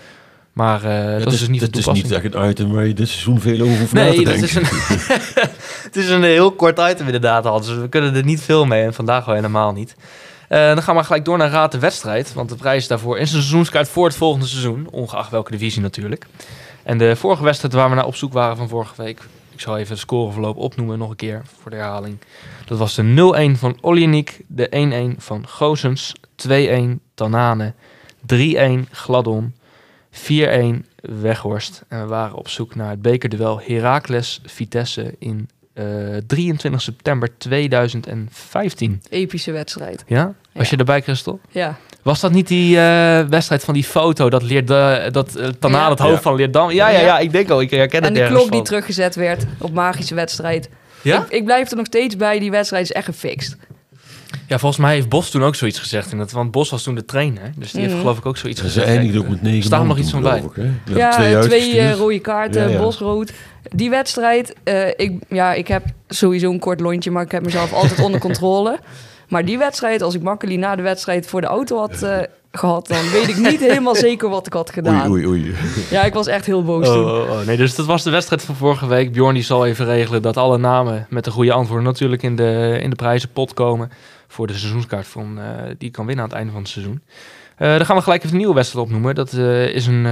[0.53, 1.63] Maar Ja, dat het is dus niet
[2.07, 4.35] is echt een item waar je dit seizoen veel over hoeft na te Nee, dat
[4.39, 4.43] denken.
[4.43, 4.65] is een,
[5.87, 7.67] het is een heel kort item inderdaad, Hans.
[7.67, 9.97] Dus we kunnen er niet veel mee en vandaag al helemaal niet.
[10.49, 12.33] Eh, dan gaan we gelijk door naar Raad de Wedstrijd.
[12.33, 14.89] Want de prijs daarvoor is een seizoenskaart voor het volgende seizoen.
[14.91, 16.27] Ongeacht welke divisie natuurlijk.
[16.83, 19.21] En de vorige wedstrijd waar we naar op zoek waren van vorige week.
[19.53, 22.19] Ik zal even de scoreverloop opnoemen nog een keer voor de herhaling.
[22.67, 24.41] Dat was de 0-1 van Oljenik.
[24.47, 26.13] De 1-1 van Goosens.
[26.49, 26.51] 2-1
[27.15, 27.73] Tanane.
[28.35, 28.35] 3-1
[28.91, 29.55] Gladon.
[30.13, 30.17] 4-1
[31.21, 31.83] Weghorst.
[31.89, 35.85] En we waren op zoek naar het bekerduel Heracles Vitesse in eh,
[36.27, 39.03] 23 september 2015.
[39.11, 40.05] Epische wedstrijd.
[40.07, 40.35] Ja?
[40.53, 40.71] Was Ja.
[40.71, 41.41] je erbij, Christel?
[41.51, 41.77] Ja.
[42.03, 44.67] Was dat niet die eh, wedstrijd van die foto dat leert
[45.13, 45.91] dat uh, Tanaan Ja.
[45.91, 46.21] het hoofd Ja.
[46.21, 46.71] van Leerdam?
[46.71, 47.05] Ja, ja, Ja.
[47.05, 49.73] ja, ik denk al, ik herken En het die ergens klok die teruggezet werd op
[49.73, 50.69] magische wedstrijd.
[51.03, 51.23] Ja?
[51.23, 53.57] Ik, ik blijf er nog steeds bij, die wedstrijd is echt gefixt.
[54.47, 56.13] Ja, volgens mij heeft Bos toen ook zoiets gezegd.
[56.13, 57.53] In het, want Bos was toen de trainer.
[57.57, 58.01] Dus die heeft Mhm.
[58.03, 58.87] geloof ik ook zoiets Ze gezegd.
[58.87, 60.37] eindigde ook met negen Staan er man nog iets van bij?
[60.39, 60.99] geloof ik, hè?
[60.99, 62.79] Ja, twee, eh, rode kaarten, Ja, ja.
[62.79, 63.33] bosrood.
[63.71, 67.73] Die wedstrijd, eh, ik, ja, ik heb sowieso een kort lontje, maar ik heb mezelf
[67.73, 68.79] altijd onder controle.
[69.29, 72.19] Maar die wedstrijd, als ik makkelijk na de wedstrijd voor de auto had eh,
[72.53, 75.11] gehad, dan weet ik niet helemaal zeker wat ik had gedaan.
[75.11, 75.55] Oei, oei, oei.
[75.91, 77.05] Ja, ik was echt heel boos Oh, toen.
[77.05, 79.13] oh, oh, nee, dus dat was de wedstrijd van vorige week.
[79.13, 82.79] Bjorn die zal even regelen dat alle namen met de goede antwoorden natuurlijk in de,
[82.83, 83.91] in de prijzenpot komen.
[84.33, 87.03] Voor de seizoenskaart van, eh, die kan winnen aan het einde van het seizoen.
[87.57, 89.15] Eh, dan gaan we gelijk even een nieuwe wedstrijd opnoemen.
[89.15, 90.07] Dat eh, is een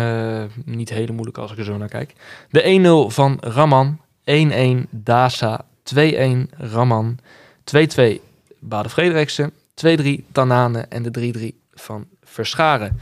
[0.65, 2.13] niet hele moeilijke als ik er zo naar kijk.
[2.51, 4.01] De 1-0 van Raman.
[4.25, 5.65] 1-1 Dasa.
[5.83, 7.19] 2-1 Raman.
[7.65, 8.21] 2-2
[8.59, 9.53] Bade Frederiksen.
[9.75, 13.01] 2-3 Tanane en de 3-3 van Verscharen.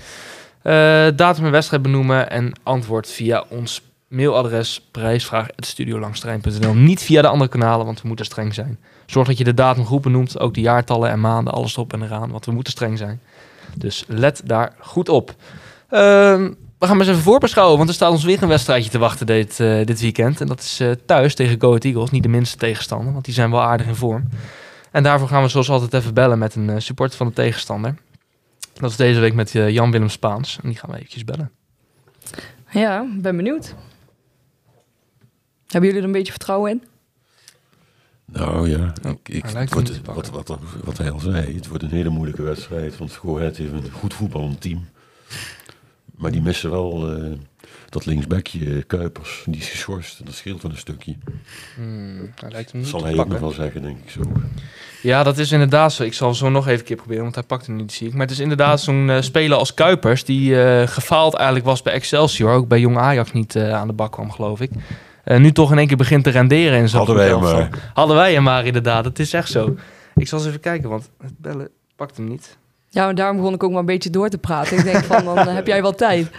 [1.16, 6.74] Datum en wedstrijd benoemen en antwoord via ons mailadres prijsvraag.studiolangsterrein.nl.
[6.74, 8.78] Niet via de andere kanalen, want we moeten streng zijn.
[9.10, 12.02] Zorg dat je de datum goed benoemt, ook de jaartallen en maanden, alles erop en
[12.02, 13.20] eraan, want we moeten streng zijn.
[13.74, 15.34] Dus let daar goed op.
[15.88, 18.98] Ehm, we gaan maar eens even voorbeschouwen, want er staat ons weer een wedstrijdje te
[18.98, 20.40] wachten dit, eh, dit weekend.
[20.40, 23.50] En dat is eh, thuis tegen Go Eagles, niet de minste tegenstander, want die zijn
[23.50, 24.28] wel aardig in vorm.
[24.90, 27.94] En daarvoor gaan we zoals altijd even bellen met een eh, supporter van de tegenstander.
[28.74, 30.58] Dat is deze week met Jan-Willem Spaans.
[30.62, 31.50] En die gaan we eventjes bellen.
[32.70, 33.74] Ja, ben benieuwd.
[35.66, 36.82] Hebben jullie er een beetje vertrouwen in?
[38.32, 41.90] Nou ja, ik, ik, het wordt, wat, wat, wat hij al zei, het wordt een
[41.90, 42.96] hele moeilijke wedstrijd.
[42.96, 44.86] Want Go heeft een goed voetballend team.
[46.18, 47.32] Maar die missen wel eh,
[47.88, 49.42] dat linksbackje eh, Kuipers.
[49.46, 50.26] Die is geschorst.
[50.26, 51.16] Dat scheelt wel een stukje.
[51.74, 54.20] Hmm, hij lijkt hem Dat niet zal hij ook nog wel zeggen, denk ik zo.
[55.02, 56.02] Ja, dat is inderdaad zo.
[56.02, 58.12] Ik zal zo nog even een keer proberen, want hij pakt hem niet, zie ik.
[58.12, 60.24] Maar het is inderdaad zo'n eh, speler als Kuipers...
[60.24, 60.54] die
[60.86, 62.52] gefaald eigenlijk was bij Excelsior.
[62.52, 64.70] Ook bij Jong Ajax niet aan de bak kwam, geloof ik.
[65.28, 67.66] Eh, nu toch in één keer begint te renderen in zo'n Hadden wij hem elftal.
[67.94, 69.04] Hadden wij hem maar, inderdaad.
[69.04, 69.74] Het is echt zo.
[70.14, 72.56] Ik zal eens even kijken, want het bellen pakt hem niet.
[72.88, 74.78] Ja, maar daarom begon ik ook maar een beetje door te praten.
[74.78, 76.30] Ik denk van, dan eh, heb jij wel tijd.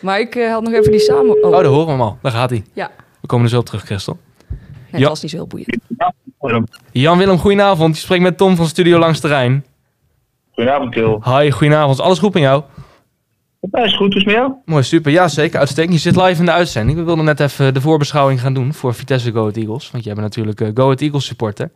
[0.00, 1.44] Maar ik eh, had nog even die samen...
[1.44, 2.18] Oh, daar horen we hem al.
[2.22, 2.64] Daar gaat hij.
[2.72, 2.90] Ja.
[3.20, 4.18] We komen er zo op terug, Christel.
[4.48, 4.58] Nee,
[4.90, 4.98] Ja.
[4.98, 5.76] dat was niet zo heel boeiend.
[6.92, 7.94] Jan-Willem, goedenavond.
[7.96, 9.64] Je spreekt met Tom van Studio Langs Terrein.
[10.52, 11.22] Goedenavond, Kil.
[11.24, 12.00] Hi, goedenavond.
[12.00, 12.62] Alles goed met jou?
[13.70, 14.52] Ja, is goed, hoe is het met jou?
[14.64, 15.12] Mooi, super.
[15.12, 15.58] Ja, zeker.
[15.58, 15.94] Uitstekend.
[15.94, 16.98] Je zit live in de uitzending.
[16.98, 19.90] We wilden net even de voorbeschouwing gaan doen voor Vitesse Go Ahead Eagles.
[19.90, 21.70] Want jij bent natuurlijk eh, Go Ahead Eagles supporter.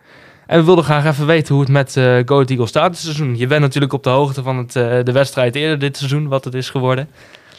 [0.47, 3.01] En we wilden graag even weten hoe het met eh Go Ahead Eagles staat dit
[3.01, 3.37] seizoen.
[3.37, 6.45] Je bent natuurlijk op de hoogte van het, eh, de wedstrijd eerder dit seizoen, wat
[6.45, 7.09] het is geworden.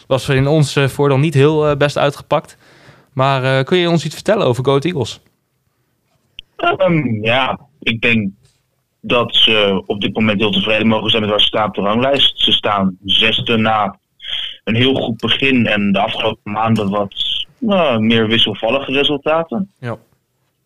[0.07, 2.57] Was in ons eh, voordeel niet heel best uitgepakt.
[3.13, 5.19] Maar kun je ons iets vertellen over Go Ahead Eagles?
[6.55, 8.29] Ehm, ja, ik denk
[9.01, 11.81] dat ze op dit moment heel tevreden mogen zijn met waar ze staan op de
[11.81, 12.39] ranglijst.
[12.39, 13.98] Ze staan zesde na
[14.69, 17.13] een heel goed begin en de afgelopen maanden wat
[17.57, 19.71] nou, meer wisselvallige resultaten.
[19.79, 19.97] Ja.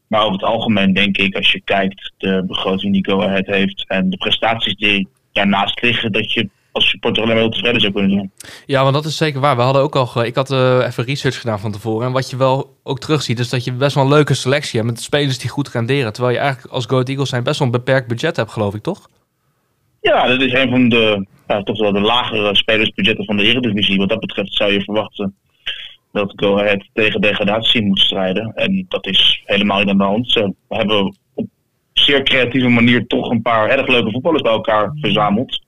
[0.07, 3.85] Maar over het algemeen denk ik, als je kijkt de begroting die Go Ahead heeft
[3.87, 7.93] en de prestaties die daarnaast liggen, dat je als supporter alleen maar heel tevreden zou
[7.93, 8.31] kunnen zijn.
[8.65, 9.55] Ja, want dat is zeker waar.
[9.55, 10.23] We hadden ook al.
[10.23, 12.07] Ik had eh, even research gedaan van tevoren.
[12.07, 14.91] En wat je wel ook terugziet, is dat je best wel een leuke selectie hebt
[14.91, 16.13] met spelers die goed renderen.
[16.13, 18.73] Terwijl je eigenlijk als Go Ahead Eagles zijn best wel een beperkt budget hebt, geloof
[18.73, 19.09] ik, toch?
[20.01, 21.25] Ja, dat is een van de,
[21.61, 23.97] toch wel de lagere spelersbudgetten van de Eredivisie.
[23.97, 25.35] Wat dat betreft zou je verwachten
[26.11, 28.53] dat Go Ahead tegen degradatie moet strijden.
[28.55, 30.31] En dat is helemaal niet aan de hand.
[30.31, 31.47] Ze hebben op
[31.93, 35.61] zeer creatieve manier toch een paar erg leuke voetballers bij elkaar verzameld.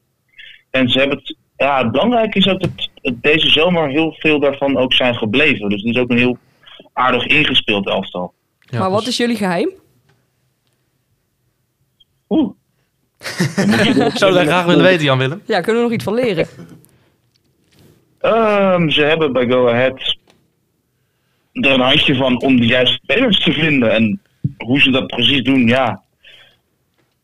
[0.70, 4.40] En ze hebben het, ja, het belangrijke is ook dat het deze zomer heel veel
[4.40, 5.70] daarvan ook zijn gebleven.
[5.70, 6.38] Dus het is ook een heel
[6.94, 8.34] aardig ingespeeld elftal.
[8.60, 9.70] Ja, maar wat dus- is jullie geheim?
[12.30, 12.52] Oeh.
[13.20, 15.42] Ik zou dat graag willen weten, Jan-Willem.
[15.46, 16.48] Ja, kunnen we nog iets van leren?
[18.20, 20.18] Ehm, ze hebben bij Go Ahead
[21.64, 23.92] er een handje van om de juiste spelers te vinden.
[23.92, 24.22] En
[24.58, 26.04] hoe ze dat precies doen, ja.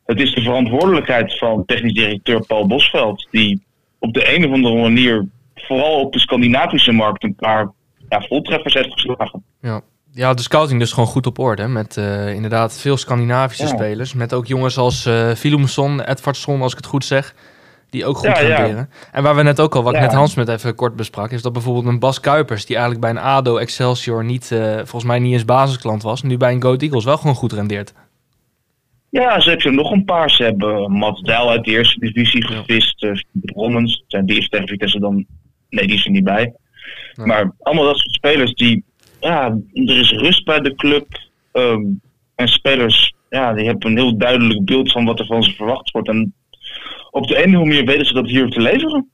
[0.06, 3.28] Het is de verantwoordelijkheid van technisch directeur Paul Bosveld.
[3.32, 3.64] Die
[4.00, 7.72] op de een of andere manier, vooral op de Scandinavische markt, een paar
[8.10, 9.44] ja, voltreffers heeft geslagen.
[9.62, 9.82] Ja.
[10.14, 11.68] Ja, de scouting dus gewoon goed op orde.
[11.68, 13.70] Met eh, inderdaad veel Scandinavische Ja.
[13.70, 14.14] spelers.
[14.14, 17.36] Met ook jongens als eh Willumson, Edvardsson, als ik het goed zeg.
[17.90, 18.88] Die ook goed Ja.
[19.12, 21.42] En waar we net ook al, wat ik net Hans met even kort besprak, is
[21.42, 25.20] dat bijvoorbeeld een Bas Kuipers, die eigenlijk bij een ADO Excelsior niet, eh, volgens mij
[25.20, 27.94] niet eens basisklant was, nu bij een Go Ahead Eagles wel gewoon goed rendeert.
[29.10, 30.30] Ja, ze hebben er nog een paar.
[30.30, 33.04] Ze hebben Mats Dijl uit de eerste divisie gevist.
[33.04, 35.26] Uh, Rommens, zijn die is tegen Vitesse dan...
[35.70, 36.54] Nee, die is er niet bij.
[37.16, 38.84] Maar allemaal dat soort spelers die...
[39.22, 41.08] Ja, er is rust bij de club.
[41.52, 41.82] ehm,
[42.36, 45.92] en spelers, ja, die hebben een heel duidelijk beeld van wat er van ze verwacht
[45.92, 46.08] wordt.
[46.08, 46.34] En
[47.12, 49.10] op de ene manier weten ze dat hier te leveren.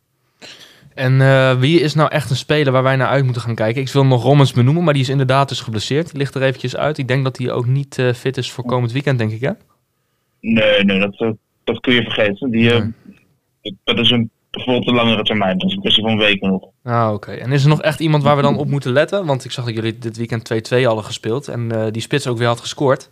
[0.93, 3.82] En eh, wie is nou echt een speler waar wij naar uit moeten gaan kijken?
[3.82, 6.10] Ik wil nog Rommens benoemen, maar die is inderdaad dus geblesseerd.
[6.10, 6.98] Die ligt er eventjes uit.
[6.98, 9.52] Ik denk dat hij ook niet eh, fit is voor komend weekend, denk ik hè?
[10.41, 11.30] Nee, nee, dat, eh,
[11.63, 12.52] dat kun je vergeten.
[12.52, 12.72] Die,
[13.84, 15.58] Dat is een bijvoorbeeld een langere termijn.
[15.58, 16.70] Dat is een kwestie van weken nog.
[16.84, 17.32] Ah, oké.
[17.32, 19.26] En is er nog echt iemand waar we dan op moeten letten?
[19.26, 21.48] Want ik zag dat jullie dit weekend 2-2 hadden gespeeld.
[21.48, 23.10] En eh, die spits ook weer had gescoord.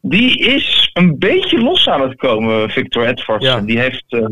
[0.00, 3.44] Die is een beetje los aan het komen, Victor Edwards.
[3.44, 3.60] Ja.
[3.60, 4.26] Die heeft eh,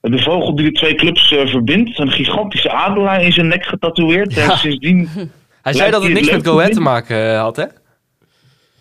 [0.00, 4.36] de vogel die de twee clubs eh, verbindt, een gigantische adelaar in zijn nek getatoeëerd.
[4.36, 5.08] En sindsdien...
[5.62, 7.64] Hij zei dat het niks met Go Ahead te maken had, hè?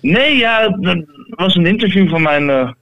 [0.02, 2.76] Nee, ja, dat was een interview van mijn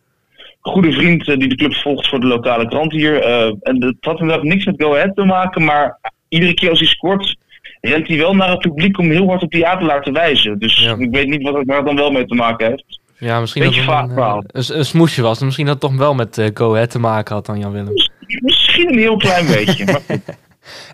[0.59, 3.21] goede vriend eh, die de club volgt voor de lokale krant hier.
[3.21, 5.97] eh, en dat had inderdaad niks met Go Ahead te maken, maar
[6.29, 7.35] iedere keer als hij scoort,
[7.81, 10.59] rent hij wel naar het publiek om heel hard op die adelaar te wijzen.
[10.59, 10.95] Dus Ja.
[10.99, 12.99] ik weet niet wat het het dan wel mee te maken heeft.
[13.19, 15.39] Ja, misschien Beetje dat het een, eh, een, een smoesje was.
[15.39, 17.93] En misschien dat het toch wel met Go Ahead te maken had dan Jan Willem.
[18.41, 19.85] Misschien een heel klein beetje.
[19.85, 20.01] Maar.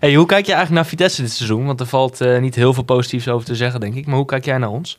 [0.00, 1.66] Hey, hoe kijk je eigenlijk naar Vitesse dit seizoen?
[1.66, 4.06] Want er valt niet heel veel positiefs over te zeggen, denk ik.
[4.06, 4.98] Maar hoe kijk jij naar ons?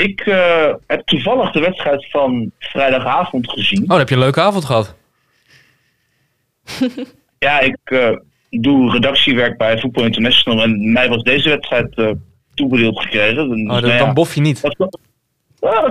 [0.00, 3.82] Ik eh, heb toevallig de wedstrijd van vrijdagavond gezien.
[3.82, 4.94] Oh, dan heb je een leuke avond gehad.
[7.38, 8.16] Ja, ik eh,
[8.50, 12.10] doe redactiewerk bij Voetbal International en mij was deze wedstrijd eh,
[12.54, 13.48] toebedeeld gekregen.
[13.48, 14.62] Dus, Oh, nou dan, ja, dan bof je niet.
[14.62, 14.90] dat, kwam-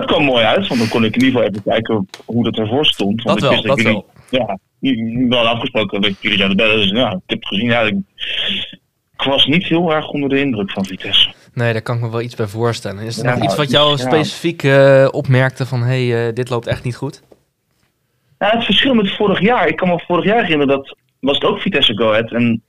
[0.06, 2.86] dat mooi uit, want dan kon ik in ieder geval even kijken hoe dat ervoor
[2.86, 3.16] stond.
[3.16, 3.92] Dat Want ik wel, wist dat jullie,
[4.30, 4.58] wel.
[4.80, 6.76] Ja, hadden afgesproken dat jullie zouden bellen.
[6.76, 7.66] Dus ja, ik heb gezien.
[7.66, 7.94] Ja, ik,
[9.18, 11.30] ik was niet heel erg onder de indruk van Vitesse.
[11.54, 13.02] Nee, daar kan ik me wel iets bij voorstellen.
[13.04, 13.96] Is er Ja, nog iets wat jou ja.
[13.96, 15.82] specifiek eh, opmerkte van...
[15.82, 17.22] hé, hey, eh, dit loopt echt niet goed?
[18.38, 19.68] Nou, het verschil met vorig jaar.
[19.68, 22.32] Ik kan me vorig jaar herinneren dat was het ook Vitesse Go Ahead.
[22.32, 22.62] En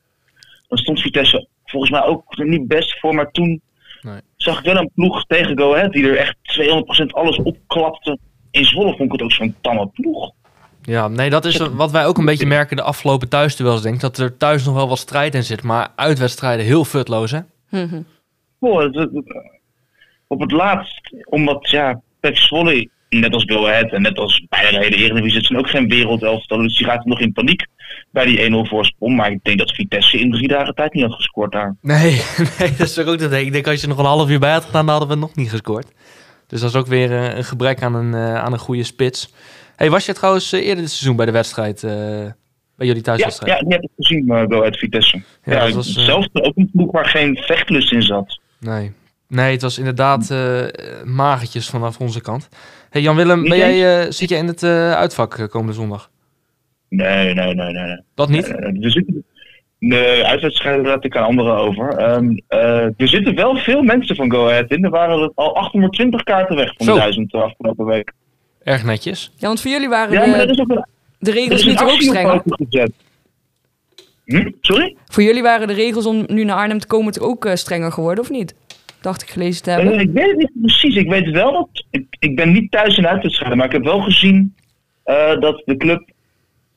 [0.68, 3.16] dan stond Vitesse volgens mij ook er niet best voor.
[3.16, 3.62] Maar toen
[4.02, 4.20] Nee.
[4.36, 8.18] zag ik wel een ploeg tegen Go Ahead die er echt 200% alles opklapte.
[8.52, 10.32] In Zwolle vond ik het ook zo'n tamme ploeg.
[10.84, 14.02] Ja, nee, dat is wat wij ook een beetje merken de afgelopen thuisduels, denk ik.
[14.02, 17.40] Dat er thuis nog wel wat strijd in zit, maar uitwedstrijden heel futloos, hè?
[17.70, 18.02] Mhm.
[20.28, 24.70] Op het laatst, omdat ja, Pek Zwolle, net als Go Ahead en net als bijna
[24.70, 26.58] de hele Eredivisie, het zijn ook geen wereldelftal.
[26.58, 27.66] Dus die gaat nog in paniek
[28.12, 29.16] bij die 1-0 voorsprong.
[29.16, 31.76] Maar ik denk dat Vitesse in drie dagen tijd niet had gescoord daar.
[31.82, 32.12] Nee,
[32.60, 34.66] nee, dat is ook dat ik denk als je nog een half uur bij had
[34.66, 35.92] gedaan, dan hadden we nog niet gescoord.
[36.48, 39.34] Dus dat is ook weer eh, een gebrek aan een, eh, aan een goede spits.
[39.76, 43.52] Hey, was je trouwens eh, eerder dit seizoen bij de wedstrijd, bij jullie Ja, thuiswedstrijd?
[43.52, 45.22] ja, die heb ik gezien, uh, Go Ahead Vitesse.
[45.44, 48.40] Ja, Ja, dat was, zelfs ook een ploeg waar geen vechtlust in zat.
[48.62, 48.92] Nee.
[49.28, 50.64] Nee, het was inderdaad eh
[51.06, 52.50] magertjes vanaf onze kant.
[52.90, 56.10] Hey Jan-Willem, Niet ben jij, eh, zit jij in het eh, uitvak komende zondag?
[56.90, 57.86] Nee, nee, nee, nee.
[57.86, 58.02] nee.
[58.16, 58.48] Dat niet?
[58.50, 59.24] Er zitten,
[59.80, 61.98] de uitwedstrijden laat ik aan anderen over.
[61.98, 64.84] Ehm, eh, er zitten wel veel mensen van Go Ahead in.
[64.84, 66.94] Er waren er al 820 kaarten weg van Zo.
[66.94, 68.14] de duizend de afgelopen week.
[68.64, 69.32] Erg netjes.
[69.36, 70.86] Ja, want voor jullie waren Ja, maar dat de, is ook een,
[71.20, 72.42] de regels toch ook actie op strenger?
[72.42, 72.92] poten gezet.
[74.32, 74.50] Hm?
[74.62, 74.96] Sorry?
[75.06, 77.92] Voor jullie waren de regels om nu naar Arnhem te komen toch ook eh, strenger
[77.92, 78.56] geworden, of niet?
[79.02, 79.94] Dacht ik gelezen te hebben.
[79.94, 80.96] Eh, ik weet het niet precies.
[80.96, 81.86] Ik weet wel dat.
[81.90, 84.56] Ik, ik ben niet thuis in uitwedstrijden, maar ik heb wel gezien
[85.04, 86.10] eh, dat de club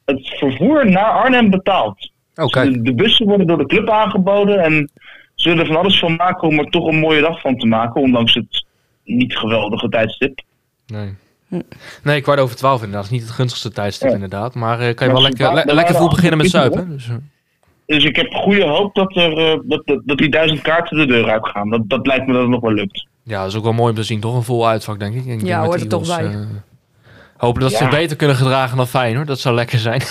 [0.04, 2.10] het vervoer naar Arnhem betaalt.
[2.34, 2.70] Oké.
[2.70, 4.90] De, de bussen worden door de club aangeboden en
[5.34, 7.66] ze willen er van alles van maken om er toch een mooie dag van te
[7.66, 8.64] maken, ondanks het
[9.04, 10.40] niet geweldige tijdstip.
[10.86, 11.14] Nee.
[12.02, 13.02] Nee, kwart over twaalf inderdaad.
[13.02, 14.14] Dat is niet het gunstigste tijdstip Ja.
[14.14, 14.54] inderdaad.
[14.54, 16.96] Maar eh, kan je Maar wel lekker, le- er lekker vroeg beginnen met 28, zuipen.
[16.96, 17.32] Dus,
[17.86, 21.06] Dus ik heb goede hoop dat, er, eh, dat, dat, dat die duizend kaarten de
[21.06, 21.70] deur uitgaan.
[21.70, 23.06] Dat, dat lijkt me dat het nog wel lukt.
[23.22, 24.20] ja, dat is ook wel mooi om te zien.
[24.20, 25.24] Toch een vol uitvak, denk ik.
[25.24, 26.26] ik Ja, hoort er toch bij.
[26.26, 26.40] eh,
[27.36, 29.26] hopen dat ze zich beter kunnen gedragen dan Feyenoord.
[29.26, 30.02] Dat zou lekker zijn.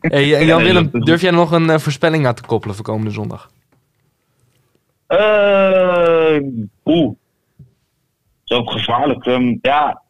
[0.00, 3.50] hey, Ja, Jan-Willem, durf jij nog een eh, voorspelling aan te koppelen voor komende zondag?
[5.06, 6.36] Eh,
[6.84, 7.14] Oeh.
[8.44, 9.26] Dat is ook gevaarlijk.
[9.26, 10.02] Ehm, ja,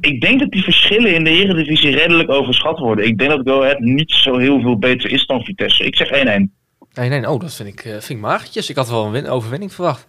[0.00, 3.06] ik denk dat die verschillen in de Eredivisie redelijk overschat worden.
[3.06, 5.84] Ik denk dat Go Ahead niet zo heel veel beter is dan Vitesse.
[5.84, 6.50] Ik zeg 1-1.
[6.92, 8.70] Nee, nee, oh, dat vind ik, eh, vind ik magertjes.
[8.70, 10.08] Ik had wel een win- overwinning verwacht.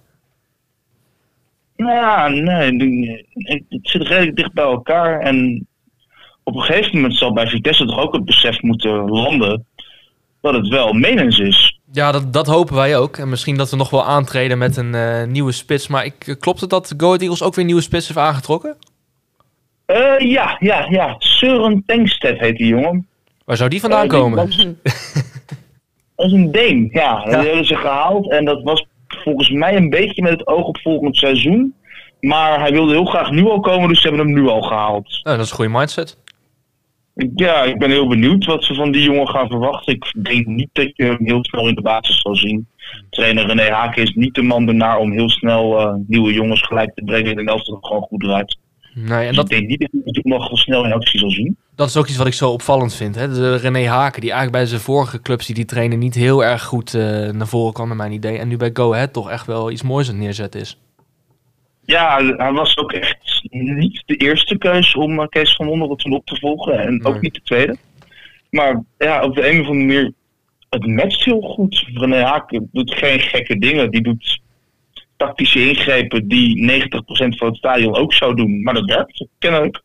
[1.76, 3.26] Nou ja, nee, die-
[3.70, 5.20] het zit redelijk dicht bij elkaar.
[5.20, 5.68] En
[6.44, 9.66] op een gegeven moment zal bij Vitesse toch ook het besef moeten landen
[10.42, 11.80] dat het wel menens is.
[11.92, 13.18] Ja, dat, dat hopen wij ook.
[13.18, 15.88] En misschien dat we nog wel aantreden met een eh, nieuwe spits.
[15.88, 18.78] Maar ik, eh, klopt het dat Go Ahead Eagles ook weer nieuwe spits heeft aangetrokken?
[19.90, 21.16] Eh, ja, ja, ja.
[21.20, 23.08] Søren Tengsted heet die jongen.
[23.46, 24.38] Waar zou die vandaan die komen?
[24.38, 24.68] was-
[26.16, 27.22] Dat is een Deen, ja.
[27.26, 27.32] Ja.
[27.32, 28.32] Dat hebben ze gehaald.
[28.32, 31.74] En dat was volgens mij een beetje met het oog op volgend seizoen.
[32.20, 35.20] Maar hij wilde heel graag nu al komen, dus ze hebben hem nu al gehaald.
[35.24, 36.18] Nou, dat is een goede mindset.
[37.36, 39.94] Ja, ik ben heel benieuwd wat ze van die jongen gaan verwachten.
[39.94, 42.68] Ik denk niet dat je hem heel snel in de basis zal zien.
[43.10, 46.94] Trainer René Haken is niet de man ernaar om heel snel eh, nieuwe jongens gelijk
[46.96, 47.30] te brengen.
[47.30, 48.58] Ik denk dat het gewoon goed draait.
[48.94, 51.58] Nee, en dat, ik denk niet dat je het nog snel in actie zal zien.
[51.76, 53.16] dat is ook iets wat ik zo opvallend vind.
[53.16, 53.30] Hè?
[53.34, 56.64] De René Haken, die eigenlijk bij zijn vorige clubs die die trainen niet heel erg
[56.64, 58.38] goed eh, naar voren kwam, naar mijn idee.
[58.38, 60.78] En nu bij Go Ahead toch echt wel iets moois aan het neerzetten is.
[61.86, 66.14] Ja, hij was ook echt niet de eerste keus om eh, Kees van Wonderen toen
[66.14, 66.80] op te volgen.
[66.80, 67.14] En Nee.
[67.14, 67.76] ook niet de tweede.
[68.50, 70.12] Maar ja, op de een of andere manier,
[70.70, 71.86] het matcht heel goed.
[71.94, 73.92] René Haak doet geen gekke dingen.
[73.92, 74.42] Die doet
[75.20, 78.64] tactische ingrepen die 90% van het stadion ook zou doen.
[78.64, 79.82] Maar dat werkt, kennelijk.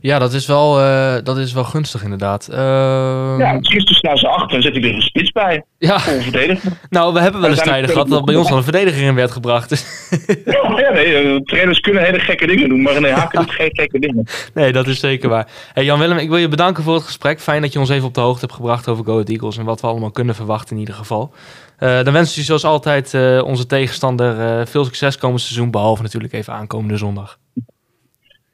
[0.00, 2.48] Ja, dat is wel, eh, dat is wel gunstig inderdaad.
[2.48, 5.64] Ehm, Ja, gisteren staan ze achter en zet hij er een spits bij.
[5.78, 6.78] ja, verdedigen.
[6.90, 9.30] nou, we hebben wel eens tijden gehad dat bij ons al een verdediger in werd
[9.30, 9.68] gebracht.
[9.70, 10.06] Dus,
[10.44, 13.98] Ja, nee, eh, trainers kunnen hele gekke dingen doen, maar René Haak doet geen gekke
[13.98, 14.26] dingen.
[14.54, 15.48] nee, dat is zeker waar.
[15.72, 17.40] Hey, Jan-Willem, ik wil je bedanken voor het gesprek.
[17.40, 19.64] Fijn dat je ons even op de hoogte hebt gebracht over Go Ahead Eagles en
[19.64, 21.32] wat we allemaal kunnen verwachten in ieder geval.
[21.78, 26.02] Eh, dan wensen je zoals altijd eh, onze tegenstander eh, veel succes komend seizoen, behalve
[26.02, 27.38] natuurlijk even aankomende zondag.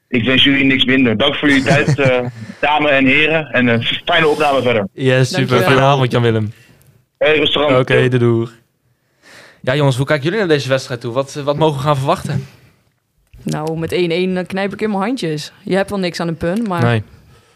[0.07, 1.17] Ik wens jullie niks minder.
[1.17, 1.95] Dank voor jullie tijd,
[2.61, 3.45] dames en heren.
[3.45, 4.87] En een fijne opname verder.
[4.93, 5.47] Yes, super.
[5.47, 5.69] Dankjewel.
[5.71, 6.53] Fijne avond, Jan-Willem.
[7.17, 7.79] Hey, restaurant.
[7.79, 8.51] Oké, de doeg.
[9.61, 11.13] Ja, jongens, hoe kijken jullie naar deze wedstrijd toe?
[11.13, 12.45] Wat, wat mogen we gaan verwachten?
[13.43, 15.51] Nou, met 1-1 dan knijp ik in mijn handjes.
[15.63, 17.03] Je hebt wel niks aan een punt, maar Nee.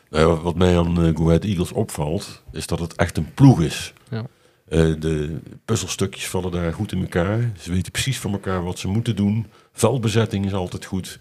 [0.10, 3.93] Wat- mij aan eh, Go Ahead Eagles opvalt, is dat het echt een ploeg is.
[4.10, 4.23] Ja.
[4.67, 7.51] Eh, de puzzelstukjes vallen daar goed in elkaar.
[7.60, 9.47] Ze weten precies van elkaar wat ze moeten doen.
[9.71, 11.19] Veldbezetting is altijd goed.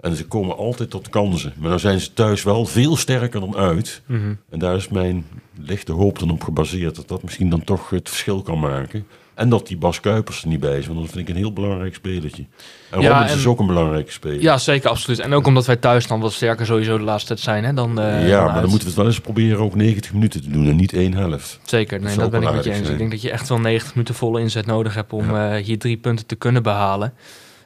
[0.00, 1.52] En ze komen altijd tot kansen.
[1.56, 4.02] Maar dan zijn ze thuis wel veel sterker dan uit.
[4.06, 4.34] Mhm.
[4.50, 6.96] En daar is mijn lichte hoop dan op gebaseerd.
[6.96, 9.06] Dat dat misschien dan toch het verschil kan maken.
[9.34, 10.86] En dat die Bas Kuipers er niet bij is.
[10.86, 12.44] Want dat vind ik een heel belangrijk spelertje.
[12.90, 14.42] En Ja, Robbins en- is ook een belangrijke speler.
[14.42, 15.18] Ja, zeker, absoluut.
[15.18, 17.64] En ook omdat wij thuis dan wat sterker sowieso de laatste tijd zijn.
[17.64, 18.60] Hè, dan, eh, ja, dan maar uit.
[18.60, 21.14] dan moeten we het wel eens proberen ook 90 minuten te doen en niet één
[21.14, 21.58] helft.
[21.64, 22.88] Zeker, nee, dat ben ik met je eens.
[22.88, 25.78] Ik denk dat je echt wel 90 minuten volle inzet nodig hebt om eh, hier
[25.78, 27.12] drie punten te kunnen behalen.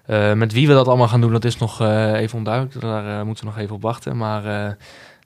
[0.07, 1.81] Eh, met wie we dat allemaal gaan doen, dat is nog
[2.15, 2.81] even onduidelijk.
[2.81, 4.17] Daar moeten we nog even op wachten.
[4.17, 4.77] Maar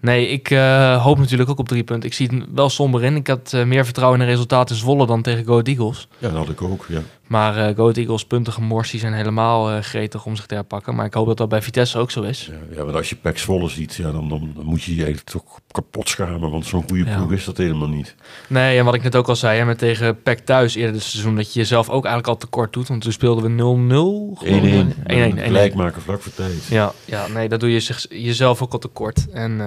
[0.02, 2.08] nee, ik eh, hoop natuurlijk ook op drie punten.
[2.08, 3.16] Ik zie het wel somber in.
[3.16, 6.08] Ik had eh, meer vertrouwen in de resultaten in Zwolle dan tegen Go Eagles.
[6.18, 7.00] Ja, dat had ik ook, ja.
[7.26, 10.94] Maar eh Go Eagles punten gemorst, die zijn helemaal gretig om zich te herpakken.
[10.94, 12.50] Maar ik hoop dat dat bij Vitesse ook zo is.
[12.50, 15.04] Ja, ja, want als je Pek Zwolle ziet, ja, dan, dan, dan moet je je
[15.04, 16.50] eigenlijk toch kapot schamen.
[16.50, 17.16] Want zo'n goede Ja.
[17.16, 18.14] ploeg is dat helemaal niet.
[18.48, 21.02] Nee, en wat ik net ook al zei, hè, met tegen PEC thuis eerder dit
[21.02, 22.88] seizoen, dat je jezelf ook eigenlijk al tekort doet.
[22.88, 24.38] Want toen speelden we 0-0.
[24.44, 24.94] 1-1.
[25.06, 25.38] 1-1.
[25.38, 25.42] 1-1.
[25.42, 26.64] Gelijk maken vlak voor tijd.
[26.70, 29.26] Ja, ja, nee, dat doe je zich, jezelf ook al tekort.
[29.30, 29.60] En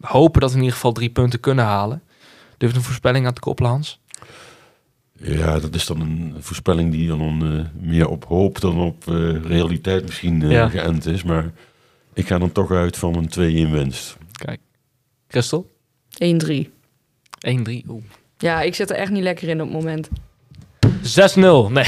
[0.00, 2.02] hopen dat we in ieder geval drie punten kunnen halen.
[2.56, 4.00] Durf je een voorspelling aan te koppelen, Hans?
[5.12, 9.42] Ja, dat is dan een voorspelling die dan eh, meer op hoop dan op eh,
[9.44, 10.68] realiteit misschien eh, Ja.
[10.68, 11.22] geënt is.
[11.22, 11.50] Maar
[12.14, 14.16] ik ga dan toch uit van een 2-1 winst.
[14.32, 14.60] Kijk.
[15.28, 15.70] Christel?
[16.10, 16.68] 1-3.
[17.48, 17.84] 1-3.
[17.88, 18.02] Oeh.
[18.38, 20.08] Ja, ik zit er echt niet lekker in op het moment.
[21.02, 21.72] 6-0.
[21.72, 21.84] Nee.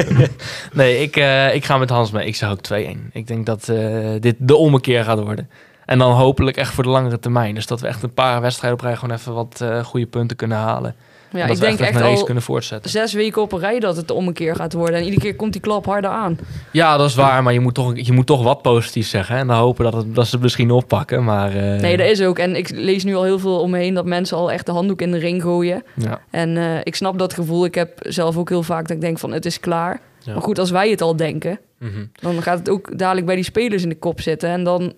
[0.72, 2.26] nee, ik, eh, ik ga met Hans mee.
[2.26, 3.10] Ik zeg ook 2-1.
[3.12, 5.50] Ik denk dat eh, dit de ommekeer gaat worden.
[5.92, 7.54] En dan hopelijk echt voor de langere termijn.
[7.54, 10.36] Dus dat we echt een paar wedstrijden op rij gewoon even wat eh, goede punten
[10.36, 10.94] kunnen halen.
[11.32, 12.90] Ja, ik we denk echt, echt een race al kunnen voortzetten.
[12.90, 14.94] zes weken op een rij dat het om een keer gaat worden.
[14.96, 16.38] En iedere keer komt die klap harder aan.
[16.72, 17.42] Ja, dat is waar.
[17.42, 19.34] Maar je moet toch, je moet toch wat positiefs zeggen.
[19.34, 19.40] hè.
[19.40, 21.24] En dan hopen dat, het, dat ze het misschien oppakken.
[21.24, 22.38] Maar eh, Nee, dat is ook.
[22.38, 24.72] En ik lees nu al heel veel om me heen dat mensen al echt de
[24.72, 25.82] handdoek in de ring gooien.
[25.94, 26.20] ja.
[26.30, 27.64] En eh, ik snap dat gevoel.
[27.64, 30.00] Ik heb zelf ook heel vaak dat ik denk van het is klaar.
[30.24, 30.32] Ja.
[30.32, 32.04] Maar goed, als wij het al denken, Mhm.
[32.12, 34.48] dan gaat het ook dadelijk bij die spelers in de kop zitten.
[34.48, 34.92] En dan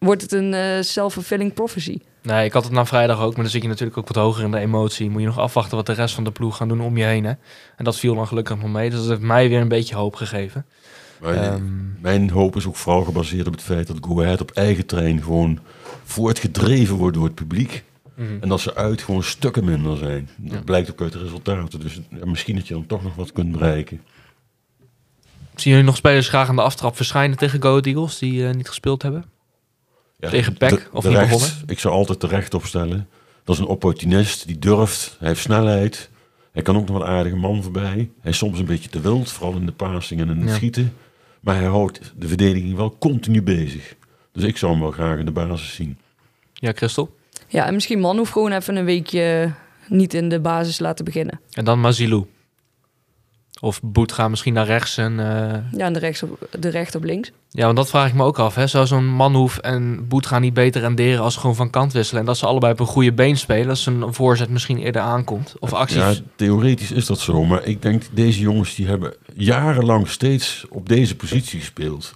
[0.00, 1.98] wordt het een eh self-fulfilling prophecy.
[2.22, 4.44] Nee, ik had het na vrijdag ook, maar dan zit je natuurlijk ook wat hoger
[4.44, 5.10] in de emotie.
[5.10, 7.24] Moet je nog afwachten wat de rest van de ploeg gaan doen om je heen.
[7.24, 7.32] Hè?
[7.76, 8.90] En dat viel dan gelukkig nog mee.
[8.90, 10.66] Dus dat heeft mij weer een beetje hoop gegeven.
[11.20, 11.62] Maar Ehm,
[12.00, 15.22] mijn hoop is ook vooral gebaseerd op het feit dat Go Ahead op eigen trein
[15.22, 15.58] gewoon
[16.04, 17.84] voortgedreven wordt door het publiek.
[18.14, 18.28] mhm.
[18.40, 20.28] En dat ze uit gewoon stukken minder zijn.
[20.36, 20.62] Dat Ja.
[20.64, 21.80] blijkt ook uit de resultaten.
[21.80, 24.00] Dus ja, misschien dat je dan toch nog wat kunt bereiken.
[25.54, 28.68] Zien jullie nog spelers graag aan de aftrap verschijnen tegen Go Eagles die eh, niet
[28.68, 29.24] gespeeld hebben?
[30.20, 31.56] Ja, Tegen PEC, de- of de niet recht, begonnen?
[31.66, 33.08] Ik zou altijd de recht opstellen.
[33.44, 35.16] Dat is een opportunist, die durft.
[35.18, 36.10] Hij heeft snelheid.
[36.52, 38.10] Hij kan ook nog een aardige man voorbij.
[38.20, 40.54] Hij is soms een beetje te wild, vooral in de passing en in het Ja.
[40.54, 40.92] schieten.
[41.40, 43.94] Maar hij houdt de verdediging wel continu bezig.
[44.32, 45.98] Dus ik zou hem wel graag in de basis zien.
[46.52, 47.16] Ja, Christel?
[47.48, 49.52] Ja, en misschien man hoeft gewoon even een weekje
[49.88, 51.40] niet in de basis laten beginnen.
[51.52, 52.26] En dan Mazilou.
[53.60, 55.20] Of Boet gaat misschien naar rechts en...
[55.20, 57.30] eh, Ja, en de, rechts op, de recht op links.
[57.50, 58.54] Ja, want dat vraag ik me ook af.
[58.54, 58.66] Hè?
[58.66, 62.20] Zou zo'n Manhoef en Boet gaan niet beter renderen als ze gewoon van kant wisselen?
[62.20, 63.66] En dat ze allebei op een goede been spelen.
[63.66, 65.54] Dat zijn voorzet misschien eerder aankomt.
[65.58, 65.96] Of acties.
[65.98, 67.44] Ja, theoretisch is dat zo.
[67.44, 72.14] Maar ik denk, deze jongens die hebben jarenlang steeds op deze positie gespeeld.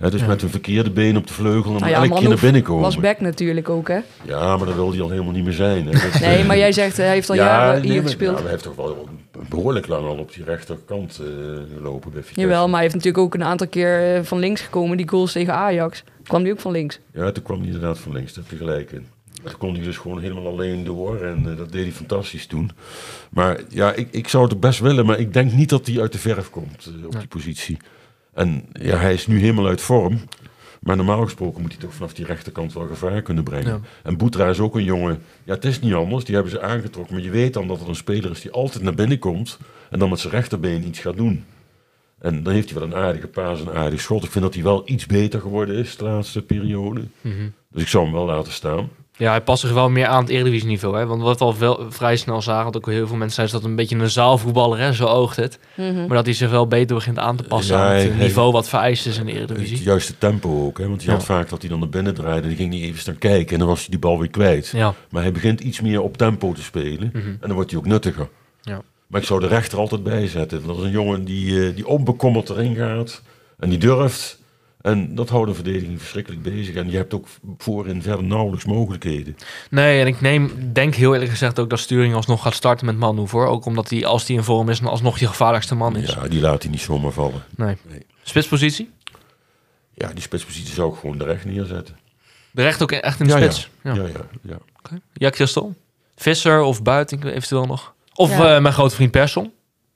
[0.00, 0.26] Hè, dus Ja.
[0.26, 2.82] met een verkeerde been op de vleugel en Nou ja, elke keer naar binnen komen.
[2.82, 3.98] Was back natuurlijk ook, hè?
[4.24, 5.84] Ja, maar dat wil hij al helemaal niet meer zijn.
[5.84, 8.36] Dat, Nee, eh, maar jij zegt, hij heeft al ja, jaren hier gespeeld.
[8.36, 9.08] Ja, hij heeft toch wel
[9.48, 11.26] behoorlijk lang al op die rechterkant eh,
[11.76, 12.40] gelopen bij Vitesse.
[12.40, 14.96] Jawel, maar hij heeft natuurlijk ook een aantal keer eh, van links gekomen.
[14.96, 16.04] Die goals tegen Ajax.
[16.22, 16.98] Kwam die ook van links.
[17.12, 19.06] Ja, toen kwam hij inderdaad van links, daar heb je gelijk in.
[19.42, 22.70] Toen kon hij dus gewoon helemaal alleen door en dat deed hij fantastisch toen.
[23.30, 26.12] Maar ja, ik, ik zou het best willen, maar ik denk niet dat hij uit
[26.12, 27.76] de verf komt op die positie.
[28.40, 30.20] En ja, hij is nu helemaal uit vorm.
[30.80, 33.72] Maar normaal gesproken moet hij toch vanaf die rechterkant wel gevaar kunnen brengen.
[33.72, 33.80] Ja.
[34.02, 35.22] En Boetra is ook een jongen.
[35.44, 36.24] Ja, het is niet anders.
[36.24, 37.14] Die hebben ze aangetrokken.
[37.14, 39.58] Maar je weet dan dat het een speler is die altijd naar binnen komt.
[39.90, 41.44] En dan met zijn rechterbeen iets gaat doen.
[42.18, 44.24] En dan heeft hij wel een aardige paas en een aardig schot.
[44.24, 47.02] Ik vind dat hij wel iets beter geworden is de laatste periode.
[47.20, 47.48] Mhm.
[47.72, 48.88] Dus ik zou hem wel laten staan.
[49.20, 50.98] Ja, hij past zich wel meer aan het Eredivisie niveau.
[50.98, 51.06] Hè?
[51.06, 53.62] Want wat we al wel vrij snel zagen, want ook heel veel mensen zeiden dat
[53.62, 54.92] het een beetje een zaalvoetballer, hè?
[54.92, 55.58] zo oogt het.
[55.74, 55.94] Mhm.
[56.06, 58.52] Maar dat hij zich wel beter begint aan te passen Ja, aan het hij- niveau
[58.52, 59.82] wat vereist is in de Het Eredivisie.
[59.82, 60.78] juiste tempo ook.
[60.78, 60.88] Hè?
[60.88, 62.42] Want je had vaak dat hij dan naar binnen draaide.
[62.42, 63.52] En die ging niet even staan kijken.
[63.52, 64.68] En dan was hij die bal weer kwijt.
[64.68, 67.10] Ja, Maar hij begint iets meer op tempo te spelen.
[67.12, 67.26] Mhm.
[67.26, 68.28] En dan wordt hij ook nuttiger.
[68.62, 68.80] Ja.
[69.06, 70.66] Maar ik zou de rechter altijd bijzetten.
[70.66, 73.22] Dat is een jongen die, eh, die onbekommerd erin gaat.
[73.58, 74.38] En die durft.
[74.82, 76.74] En dat houdt een verdediging verschrikkelijk bezig.
[76.74, 77.26] En je hebt ook
[77.58, 79.36] voorin verder nauwelijks mogelijkheden.
[79.70, 82.96] nee, en ik neem, denk heel eerlijk gezegd ook dat Sturing alsnog gaat starten met
[82.96, 83.46] Manhoef hoor.
[83.46, 86.12] Ook omdat hij, als hij in vorm is, dan alsnog je gevaarlijkste man is.
[86.12, 87.42] Ja, die laat hij niet zomaar vallen.
[87.56, 87.76] Nee.
[87.88, 88.06] Nee.
[88.22, 88.90] Spitspositie?
[89.94, 91.96] Ja, die spitspositie zou ik gewoon de recht neerzetten.
[92.50, 93.44] De recht ook echt in de Ja, ja.
[93.50, 93.70] spits?
[93.82, 93.94] Ja.
[93.94, 94.58] Ja, ja, ja.
[94.78, 95.00] Oké.
[95.12, 95.74] Ja, Christel?
[96.16, 97.94] Visser of Buiting eventueel nog?
[98.14, 98.54] Of Ja.
[98.54, 99.52] eh, mijn grote vriend Persson?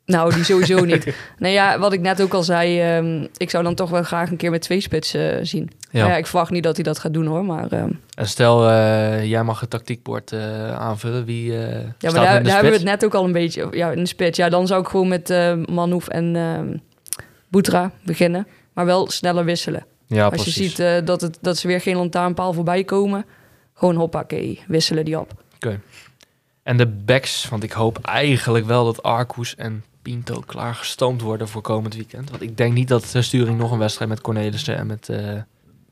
[0.07, 1.15] Nou, die sowieso niet.
[1.39, 4.31] Nou ja, wat ik net ook al zei, ehm, ik zou dan toch wel graag
[4.31, 5.71] een keer met twee spitsen eh, zien.
[5.91, 6.07] Ja.
[6.07, 6.17] Ja.
[6.17, 7.73] ik verwacht niet dat hij dat gaat doen hoor, maar...
[7.73, 11.25] ehm, En stel, eh, jij mag het tactiekbord eh, aanvullen.
[11.25, 11.61] Wie ja,
[11.99, 13.69] staat maar daar, in de daar hebben we het net ook al een beetje...
[13.71, 14.39] Ja, in de spits.
[14.39, 15.29] Ja, dan zou ik gewoon met
[15.69, 16.77] Manhoef en ehm
[17.49, 18.47] Boetra beginnen.
[18.73, 19.87] Maar wel sneller wisselen.
[20.07, 20.57] Ja, Als precies.
[20.57, 23.25] je ziet dat, het, dat ze weer geen lantaarnpaal voorbij komen...
[23.77, 25.33] Gewoon hoppakee, wisselen die op.
[26.63, 31.63] En de backs, want ik hoop eigenlijk wel dat Arcus en Pinto klaargestoomd worden voor
[31.63, 32.31] komend weekend.
[32.31, 35.37] Want ik denk niet dat de sturing nog een wedstrijd met Cornelissen en met eh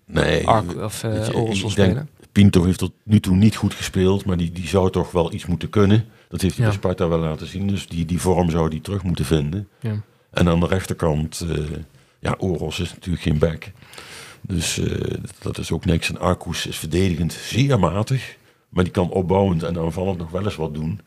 [0.06, 2.08] Nee, Arc of eh weet je, Oros spelen.
[2.32, 5.46] Pinto heeft tot nu toe niet goed gespeeld, maar die, die zou toch wel iets
[5.46, 6.04] moeten kunnen.
[6.28, 6.70] Dat heeft hij Ja.
[6.70, 9.68] bij Sparta wel laten zien, dus die, die vorm zou hij terug moeten vinden.
[9.80, 9.94] Ja.
[10.30, 11.58] En aan de rechterkant, eh,
[12.18, 13.70] ja, Oros is natuurlijk geen back.
[14.40, 16.08] Dus eh, dat is ook niks.
[16.08, 18.36] En Arcus is verdedigend zeer matig,
[18.68, 21.00] maar die kan opbouwend en aanvallend nog wel eens wat doen.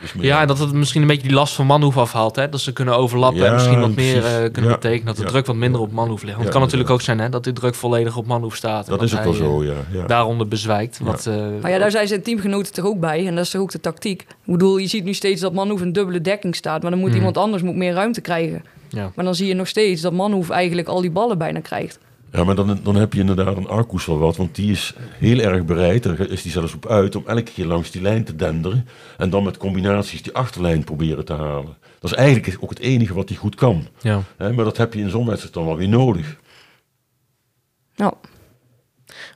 [0.00, 2.36] Dus Ja, en dat het misschien een beetje die last van Manhoef afhaalt.
[2.36, 2.48] Hè?
[2.48, 4.76] Dat ze kunnen overlappen en misschien wat meer eh, kunnen Ja.
[4.76, 5.06] betekenen.
[5.06, 5.28] Dat de Ja.
[5.28, 6.24] druk wat minder op Manhoef ligt.
[6.24, 8.84] Want Ja, het kan natuurlijk ook zijn hè, dat die druk volledig op Manhoef staat.
[8.88, 9.74] en dat is ook wel zo, eh, ja.
[9.92, 10.06] ja.
[10.06, 10.96] Daaronder bezwijkt.
[10.98, 11.04] Ja.
[11.04, 13.26] Wat, eh, Maar ja, daar zijn zijn teamgenoten toch ook bij.
[13.26, 14.20] En dat is toch ook de tactiek.
[14.22, 16.82] Ik bedoel, je ziet nu steeds dat Manhoef een dubbele dekking staat.
[16.82, 17.18] Maar dan moet Mhm.
[17.18, 18.64] iemand anders moet meer ruimte krijgen.
[18.88, 19.12] ja.
[19.14, 21.98] Maar dan zie je nog steeds dat Manhoef eigenlijk al die ballen bijna krijgt.
[22.32, 24.36] Ja, maar dan, dan heb je inderdaad een Arcus wel wat.
[24.36, 27.66] Want die is heel erg bereid, daar is die zelfs op uit, om elke keer
[27.66, 28.88] langs die lijn te denderen.
[29.18, 31.76] En dan met combinaties die achterlijn proberen te halen.
[31.98, 33.86] Dat is eigenlijk ook het enige wat hij goed kan.
[34.00, 34.22] Ja.
[34.36, 36.36] Hè, maar dat heb je in zo'n wedstrijd dan wel weer nodig.
[37.96, 38.12] Nou,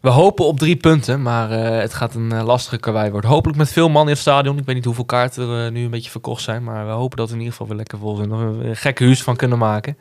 [0.01, 3.31] We hopen op drie punten, maar eh, het gaat een eh, lastige karwei worden.
[3.31, 4.59] Hopelijk met veel man in het stadion.
[4.59, 7.17] Ik weet niet hoeveel kaarten er eh, nu een beetje verkocht zijn, maar we hopen
[7.17, 8.29] dat we in ieder geval weer lekker vol zijn.
[8.29, 9.99] Dat we er een gekke huis van kunnen maken.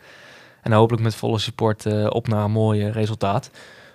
[0.64, 3.50] En hopelijk met volle support eh, op naar een mooi eh, resultaat.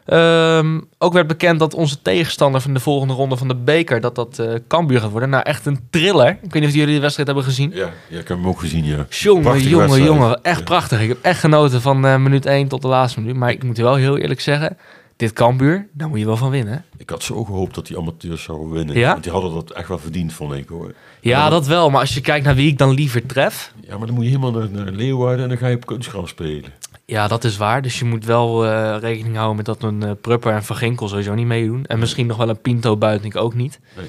[0.05, 4.15] Ehm, ook werd bekend dat onze tegenstander van de volgende ronde van de beker, dat
[4.15, 5.31] dat eh Cambuur gaat worden.
[5.31, 6.29] Nou, echt een thriller.
[6.29, 7.71] Ik weet niet of jullie de wedstrijd hebben gezien.
[7.75, 9.07] Ja, ja ik heb hem ook gezien, ja.
[9.09, 10.43] Jongen, jongen, jongen.
[10.43, 10.65] Echt Ja.
[10.65, 11.01] prachtig.
[11.01, 13.37] Ik heb echt genoten van minuut 1 tot de laatste minuut.
[13.37, 14.77] Maar ik moet wel heel eerlijk zeggen,
[15.19, 16.85] dit Cambuur, daar moet je wel van winnen.
[16.97, 18.97] Ik had zo gehoopt dat die amateurs zouden winnen.
[18.97, 19.11] Ja?
[19.11, 20.95] Want die hadden dat echt wel verdiend, vond ik hoor.
[21.21, 21.91] Ja, dat wel.
[21.91, 23.73] Maar als je kijkt naar wie ik dan liever tref.
[23.81, 26.29] Ja, maar dan moet je helemaal naar, naar Leeuwarden en dan ga je op kunstgras
[26.29, 26.73] spelen.
[27.05, 27.83] Ja, dat is waar.
[27.83, 31.09] Dus je moet wel eh, rekening houden met dat een eh, Prupper en Van Ginkel
[31.09, 31.87] sowieso niet meedoen.
[31.87, 33.81] En misschien nog wel een Pinto Buitink ook niet.
[33.97, 34.07] Nee.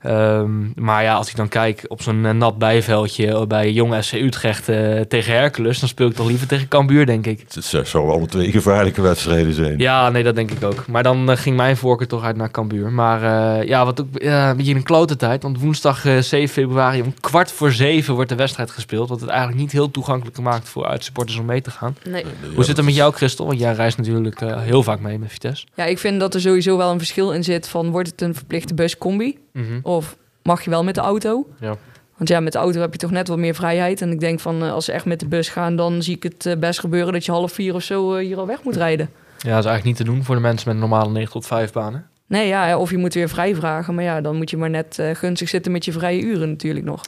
[0.00, 4.12] Ehm, maar ja, als ik dan kijk op zo'n eh, nat bijveldje bij Jong SC
[4.12, 7.44] Utrecht eh, tegen Hercules, dan speel ik toch liever tegen Cambuur, denk ik.
[7.54, 9.78] Het z- zouden alle twee gevaarlijke wedstrijden zijn.
[9.78, 10.86] Ja, nee, dat denk ik ook.
[10.86, 12.92] Maar dan eh, ging mijn voorkeur toch uit naar Cambuur.
[12.92, 13.22] Maar
[13.58, 15.42] eh, ja, wat ook een beetje een klote tijd.
[15.42, 19.08] Want woensdag eh, 7 februari om kwart voor zeven wordt de wedstrijd gespeeld.
[19.08, 21.96] Wat het eigenlijk niet heel toegankelijk maakt voor uitsupporters om mee te gaan.
[22.08, 22.24] nee.
[22.54, 23.46] Hoe zit het met jou, Christel?
[23.46, 25.66] Want jij reist natuurlijk heel vaak mee met Vitesse.
[25.74, 27.90] Ja, ik vind dat er sowieso wel een verschil in zit van...
[27.90, 29.38] wordt het een verplichte buscombi
[29.82, 31.46] of mag je wel met de auto?
[31.60, 31.76] Ja.
[32.20, 34.02] Want ja, met de auto heb je toch net wat meer vrijheid.
[34.02, 35.76] En ik denk van, eh, als ze echt met de bus gaan...
[35.76, 38.38] dan zie ik het eh, best gebeuren dat je half vier of zo eh, hier
[38.38, 39.10] al weg moet rijden.
[39.14, 41.46] Ja, dat is eigenlijk niet te doen voor de mensen met een normale 9 tot
[41.46, 42.06] 5 banen.
[42.26, 43.94] Nee, ja, of je moet weer vrij vragen.
[43.94, 47.00] Maar ja, dan moet je maar net gunstig zitten met je vrije uren natuurlijk nog.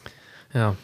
[0.51, 0.75] Ja.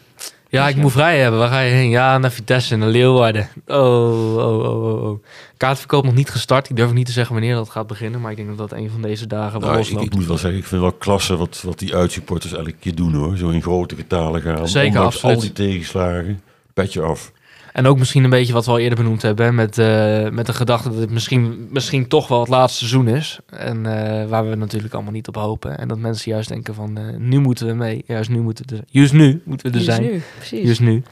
[0.51, 1.39] Ja, ik moet vrij hebben.
[1.39, 1.89] Waar ga je heen?
[1.89, 3.49] Ja, naar Vitesse, naar Leeuwarden.
[3.67, 5.23] Oh, oh, oh, oh, oh.
[5.57, 6.69] Kaartverkoop nog niet gestart.
[6.69, 8.21] Ik durf niet te zeggen wanneer dat gaat beginnen.
[8.21, 10.37] Maar ik denk dat dat een van deze dagen wel Nou, ik, ik moet wel
[10.37, 13.37] zeggen, ik vind wel klasse wat, wat die uitsupporters elke keer doen hoor.
[13.37, 14.67] Zo in grote getalen gaan.
[14.67, 15.35] Zeker, Ondanks absoluut.
[15.35, 16.41] al die tegenslagen.
[16.73, 17.31] Petje af.
[17.73, 19.45] En ook misschien een beetje wat we al eerder benoemd hebben.
[19.45, 23.07] hè, Met, eh, met de gedachte dat het misschien, misschien toch wel het laatste seizoen
[23.07, 23.39] is.
[23.49, 25.77] En eh, waar we natuurlijk allemaal niet op hopen.
[25.77, 28.03] En dat mensen juist denken van eh, nu moeten we mee.
[28.07, 30.01] Juist nu moeten we er, juist nu moeten we er zijn.
[30.01, 30.63] nu, precies.
[30.63, 31.03] Juist nu.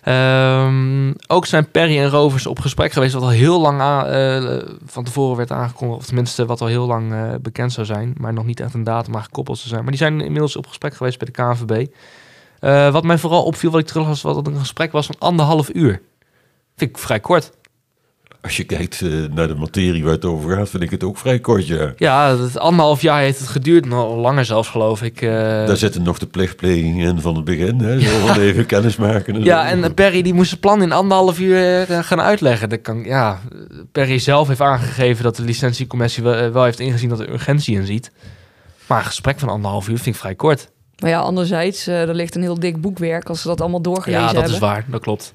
[0.00, 3.80] Ehm, ook zijn Perry en Rovers op gesprek geweest, wat al heel lang
[4.84, 6.00] van tevoren werd aangekondigd.
[6.00, 8.14] Of tenminste, wat al heel lang bekend zou zijn.
[8.16, 9.80] Maar nog niet echt een datum aan gekoppeld zou zijn.
[9.80, 11.86] Maar die zijn inmiddels op gesprek geweest bij de KNVB.
[12.60, 15.14] Eh, wat mij vooral opviel, wat ik terug was, wat het een gesprek was van
[15.18, 16.00] anderhalf uur.
[16.76, 17.50] Vind ik vrij kort.
[18.42, 21.18] Als je kijkt eh, naar de materie waar het over gaat, vind ik het ook
[21.18, 21.92] vrij kort, ja.
[21.96, 23.86] Ja, het anderhalf jaar heeft het geduurd.
[23.86, 25.22] Nog langer zelfs, geloof ik.
[25.22, 25.30] eh.
[25.66, 28.00] Daar zitten nog de plichtplegingen in van het begin, hè.
[28.00, 29.34] Zo van even kennis maken.
[29.34, 29.82] en Ja, zo.
[29.82, 32.68] en Perry die moest zijn plan in anderhalf uur gaan uitleggen.
[32.68, 33.40] Dat kan, ja,
[33.92, 37.86] Perry zelf heeft aangegeven dat de licentiecommissie wel, wel heeft ingezien dat er urgentie in
[37.86, 38.10] ziet.
[38.86, 40.70] Maar een gesprek van anderhalf uur vind ik vrij kort.
[41.00, 44.20] Maar ja, anderzijds, eh, er ligt een heel dik boekwerk als ze dat allemaal doorgelezen
[44.20, 44.52] Ja, dat hebben.
[44.52, 44.84] is waar.
[44.88, 45.34] Dat klopt.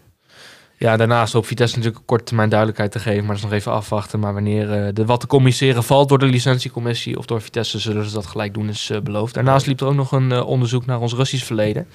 [0.77, 3.19] Ja, daarnaast hoopt Vitesse natuurlijk een korte termijn duidelijkheid te geven.
[3.19, 4.19] Maar dat is nog even afwachten.
[4.19, 8.05] Maar wanneer eh, de wat te communiceren valt door de licentiecommissie of door Vitesse, zullen
[8.05, 9.33] ze dat gelijk doen, is eh, beloofd.
[9.33, 11.87] Daarnaast liep er ook nog een onderzoek naar ons Russisch verleden.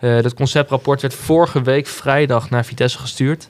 [0.00, 3.48] Dat conceptrapport werd vorige week vrijdag naar Vitesse gestuurd.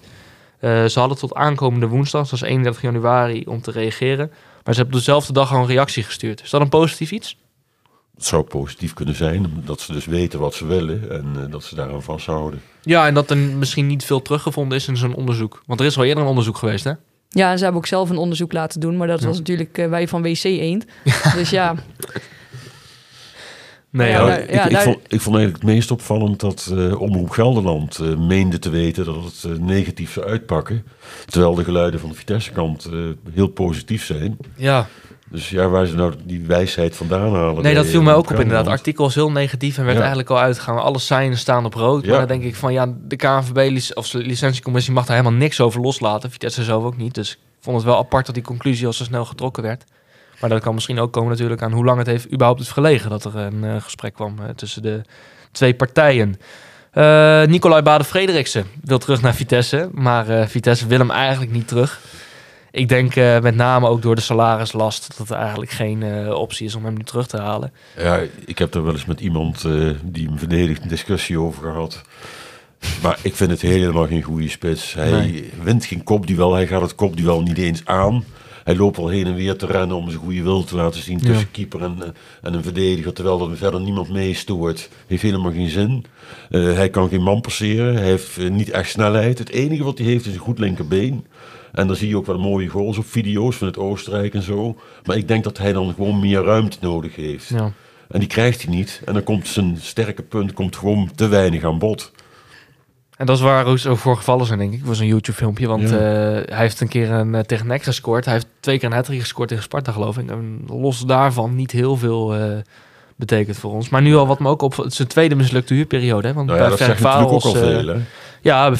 [0.61, 4.31] Ze hadden tot aankomende woensdag, dat is 31 januari, om te reageren.
[4.65, 6.43] Maar ze hebben dezelfde dag al een reactie gestuurd.
[6.43, 7.37] Is dat een positief iets?
[8.17, 11.65] Het zou positief kunnen zijn, dat ze dus weten wat ze willen en eh, dat
[11.65, 12.61] ze daaraan vasthouden.
[12.83, 15.63] Ja, en dat er misschien niet veel teruggevonden is in zo'n onderzoek.
[15.67, 16.93] Want er is al eerder een onderzoek geweest, hè?
[17.29, 19.27] Ja, en ze hebben ook zelf een onderzoek laten doen, maar dat Ja.
[19.27, 20.85] was natuurlijk eh, wij van WC Eend.
[21.37, 21.75] Dus ja,
[23.91, 26.73] Nee, Ja, nou, ik, ja, ik, nou- vond, ik vond eigenlijk het meest opvallend dat
[26.73, 30.85] eh, Omroep Gelderland meende te weten dat het negatief zou uitpakken.
[31.27, 32.99] Terwijl de geluiden van de Vitesse-kant eh,
[33.33, 34.37] heel positief zijn.
[34.57, 34.89] ja.
[35.31, 37.63] Dus ja, waar ze nou die wijsheid vandaan halen.
[37.63, 38.67] Nee, dat viel mij ook op inderdaad.
[38.67, 39.99] Artikel is heel negatief en werd Ja.
[40.01, 40.79] eigenlijk al uitgegaan.
[40.79, 42.05] Alle signs staan op rood.
[42.05, 42.11] Ja.
[42.11, 45.61] Maar dan denk ik van ja, de KNVB of de licentiecommissie mag daar helemaal niks
[45.61, 46.31] over loslaten.
[46.31, 47.15] Vitesse zelf ook niet.
[47.15, 49.85] Dus ik vond het wel apart dat die conclusie al zo snel getrokken werd.
[50.41, 53.11] Maar dat kan misschien ook komen natuurlijk aan hoe lang het heeft überhaupt is gelegen
[53.11, 55.01] dat er een eh, gesprek kwam tussen de
[55.53, 56.37] twee partijen.
[56.91, 62.01] Eh Nicolai Bade-Frederiksen wil terug naar Vitesse, maar eh, Vitesse wil hem eigenlijk niet terug.
[62.77, 66.67] Ik denk eh, met name ook door de salarislast dat het eigenlijk geen eh, optie
[66.67, 67.73] is om hem nu terug te halen.
[67.99, 71.63] Ja, ik heb er wel eens met iemand eh, die hem verdedigt een discussie over
[71.63, 72.03] gehad.
[73.03, 74.95] Maar ik vind het helemaal geen goede spits.
[74.95, 75.51] Hij Nee.
[75.63, 78.25] wint geen kopduel, hij gaat het kopduel niet eens aan.
[78.65, 81.19] Hij loopt al heen en weer te rennen om zijn goede wil te laten zien
[81.19, 81.47] tussen Ja.
[81.53, 81.99] keeper en,
[82.43, 83.13] en een verdediger.
[83.13, 84.89] Terwijl er verder niemand meestoort.
[85.07, 86.05] Heeft helemaal geen zin.
[86.51, 87.95] Hij kan geen man passeren.
[87.95, 89.39] Hij heeft niet echt snelheid.
[89.39, 91.27] Het enige wat hij heeft is een goed linkerbeen.
[91.77, 94.77] En dan zie je ook wel mooie goals op video's van het Oostenrijk en zo.
[95.05, 97.49] Maar ik denk dat hij dan gewoon meer ruimte nodig heeft.
[97.49, 97.73] Ja.
[98.09, 99.03] En die krijgt hij niet.
[99.05, 102.13] En dan komt zijn sterke punt komt gewoon te weinig aan bod.
[103.17, 104.85] En dat is waar ook zo voor gevallen zijn, denk ik.
[104.85, 105.67] was een YouTube-filmpje.
[105.67, 105.97] Want Ja.
[105.97, 108.25] eh, hij heeft een keer een, eh, tegen NEC gescoord.
[108.25, 110.31] Hij heeft twee keer een hat gescoord tegen Sparta, geloof ik.
[110.31, 112.57] En los daarvan niet heel veel eh,
[113.17, 113.89] betekent voor ons.
[113.89, 114.85] Maar nu al wat me ook op...
[114.87, 116.29] Zijn tweede mislukte huurperiode.
[116.29, 116.35] Hè?
[116.35, 117.97] Want Nou ja, ook al Vaals, eh?
[118.41, 118.79] Ja, bij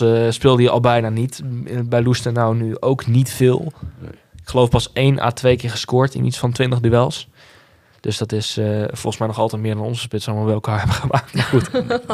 [0.00, 1.42] eh, speelde hij al bijna niet.
[1.84, 3.72] Bij Loesten nou nu ook niet veel.
[4.00, 4.10] Nee.
[4.42, 7.28] Ik geloof pas één à twee keer gescoord in iets van 20 duels.
[8.06, 10.78] Dus dat is eh, volgens mij nog altijd meer dan onze spits allemaal bij elkaar
[10.82, 11.34] hebben gemaakt.
[11.34, 11.70] Maar goed.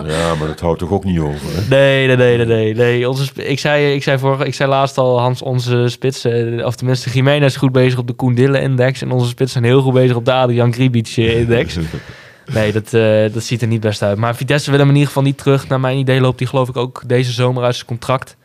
[0.07, 1.40] Ja, maar dat houdt toch ook niet over.
[1.55, 1.68] Hè?
[1.68, 2.74] Nee, nee, nee, nee, nee.
[2.74, 3.09] nee.
[3.09, 6.76] Onze, ik, zei, ik, zei vorige, ik zei laatst al, Hans, onze spits, eh, of
[6.76, 9.03] tenminste Jiménez is goed bezig op de Koen Dille-index.
[9.03, 11.76] En onze spits zijn heel goed bezig op de Adrian Gribic-index.
[12.55, 14.18] nee, dat, eh, dat ziet er niet best uit.
[14.18, 15.68] Maar Vitesse wil hem in ieder geval niet terug.
[15.68, 18.36] Naar mijn idee loopt hij geloof ik ook deze zomer uit zijn contract.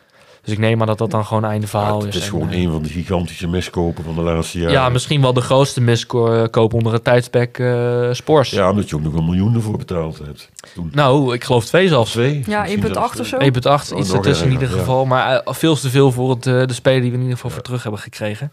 [0.48, 2.14] Dus ik neem aan dat dat dan gewoon einde verhaal Ja, is.
[2.14, 4.74] het is gewoon eh, een van de gigantische miskopen van de laatste jaren.
[4.74, 8.50] Ja, misschien wel de grootste miskoop onder het tijdspek eh Spors.
[8.50, 10.50] Ja, omdat je ook nog een miljoen ervoor betaald hebt.
[10.74, 10.90] Toen.
[10.94, 12.12] Nou, ik geloof twee zelfs.
[12.12, 12.44] Twee?
[12.48, 13.38] ja Misschien 1,8 zelfs of zo.
[13.38, 14.78] 1,8, Oh, iets nog ertussen in ieder ja.
[14.78, 15.06] geval.
[15.06, 17.52] Maar eh, veel te veel voor het, eh, de speler die we in ieder geval
[17.52, 18.52] voor terug hebben gekregen.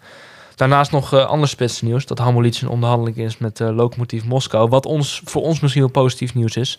[0.55, 2.07] Daarnaast nog eh ander spitsnieuws.
[2.07, 4.69] Dat Hamolic in onderhandeling is met eh Lokomotief Moskou.
[4.69, 6.79] Wat ons, voor ons misschien wel positief nieuws is.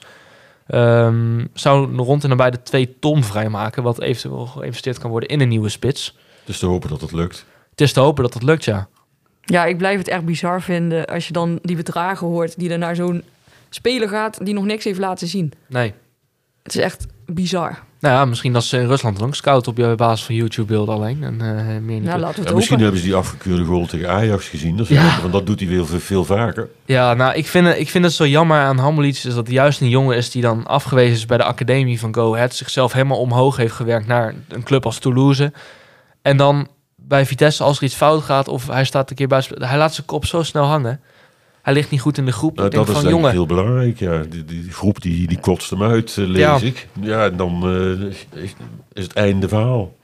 [0.68, 3.84] Ehm, zou rond en nabij de 2 ton vrijmaken.
[3.84, 6.18] Wat eventueel geïnvesteerd kan worden in een nieuwe spits.
[6.46, 7.46] Dus te hopen dat het lukt.
[7.70, 8.88] Het is te hopen dat het lukt, ja.
[9.42, 12.78] Ja, ik blijf het echt bizar vinden als je dan die bedragen hoort die er
[12.78, 13.24] naar zo'n
[13.70, 15.52] speler gaat die nog niks heeft laten zien.
[15.68, 15.94] Nee.
[16.64, 17.84] Het is echt bizar.
[18.06, 21.24] Nou ja, misschien dat ze in Rusland dan scout op je basis van YouTube-beelden alleen.
[21.24, 22.04] En eh, meer niet.
[22.04, 24.78] Nou, laten we Ja, misschien hebben ze die afgekeurde goal tegen Ajax gezien.
[24.78, 25.20] Dat, Ja.
[25.20, 26.70] van, dat doet hij veel, veel vaker.
[26.86, 29.16] Ja, nou, ik vind, het, ik vind het zo jammer aan Hamelic...
[29.24, 32.34] is dat juist een jongen is die dan afgewezen is bij de academie van Go
[32.36, 32.56] Ahead...
[32.56, 35.54] zichzelf helemaal omhoog heeft gewerkt naar een club als Toulouse.
[36.22, 39.64] En dan bij Vitesse, als er iets fout gaat of hij staat een keer buiten...
[39.64, 41.02] hij laat zijn kop zo snel hangen.
[41.66, 42.56] Hij ligt niet goed in de groep.
[42.56, 44.00] Nou, ik denk dat is van, jongen, heel belangrijk.
[44.00, 44.24] Ja.
[44.30, 46.58] Die, die groep die, die kotst hem uit, eh, lees Ja.
[46.62, 46.88] ik.
[47.02, 48.56] Ja, en dan eh, is,
[48.94, 49.96] is het einde verhaal.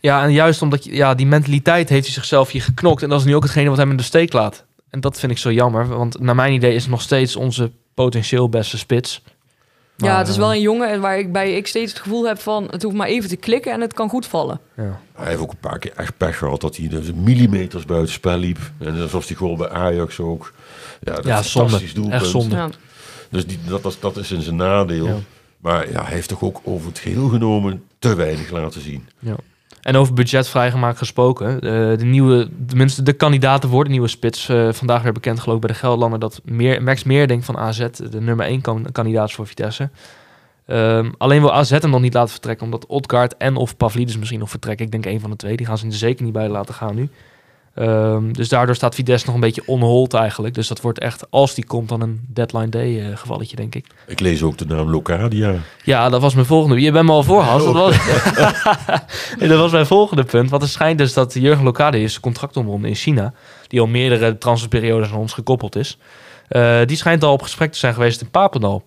[0.00, 3.02] ja, en juist omdat je, ja, die mentaliteit heeft hij zichzelf hier geknokt...
[3.02, 4.64] en dat is nu ook hetgene wat hem in de steek laat.
[4.90, 7.70] En dat vind ik zo jammer, want naar mijn idee is het nog steeds onze
[7.94, 9.22] potentieel beste spits.
[9.96, 12.38] Ja, het is eh, wel een jongen waar ik bij ik steeds het gevoel heb
[12.38, 12.68] van...
[12.70, 14.60] het hoeft maar even te klikken en het kan goed vallen.
[14.76, 15.00] Ja.
[15.14, 18.36] Hij heeft ook een paar keer echt pech gehad dat hij dus millimeters buiten spel
[18.36, 18.58] liep.
[18.78, 20.52] En zoals die goal bij Ajax ook.
[21.00, 22.00] Ja, dat Ja, is een fantastisch zonde.
[22.08, 22.22] doelpunt.
[22.22, 22.56] Echt zonde.
[22.56, 22.68] Ja.
[23.30, 25.06] Dus die, dat, dat, dat is in zijn nadeel.
[25.06, 25.14] Ja.
[25.58, 29.08] Maar ja, hij heeft toch ook over het geheel genomen te weinig laten zien.
[29.82, 31.54] En over budget vrijgemaakt gesproken.
[31.60, 34.48] eh, de nieuwe, tenminste de kandidaten voor de nieuwe spits.
[34.48, 37.78] eh, vandaag weer bekend geloof ik bij de Gelderlander dat meer, Max Meerdink van AZ
[38.10, 39.90] de nummer 1 kan, kandidaat is voor Vitesse.
[40.66, 44.38] Ehm, alleen wil AZ hem nog niet laten vertrekken, omdat Odgaard en of Pavlidis misschien
[44.38, 44.84] nog vertrekken.
[44.86, 45.56] Ik denk een van de twee.
[45.56, 47.08] Die gaan ze er zeker niet bij laten gaan nu.
[47.78, 50.54] Ehm, dus daardoor staat Vitesse nog een beetje onhold eigenlijk.
[50.54, 53.86] Dus dat wordt echt, als die komt, dan een deadline day eh, gevalletje, denk ik.
[54.06, 55.54] Ik lees ook de naam Locadia.
[55.84, 56.80] Ja, dat was mijn volgende.
[56.80, 57.64] Je bent me al voor, Hans.
[57.64, 57.96] Dat was,
[59.38, 60.50] Nee, dat was mijn volgende punt.
[60.50, 63.32] Want het schijnt dus dat Jurgen Lokade is contract omwonden in China.
[63.66, 65.98] Die al meerdere transferperiodes aan ons gekoppeld is.
[66.48, 68.84] Eh, die schijnt al op gesprek te zijn geweest in Papendal.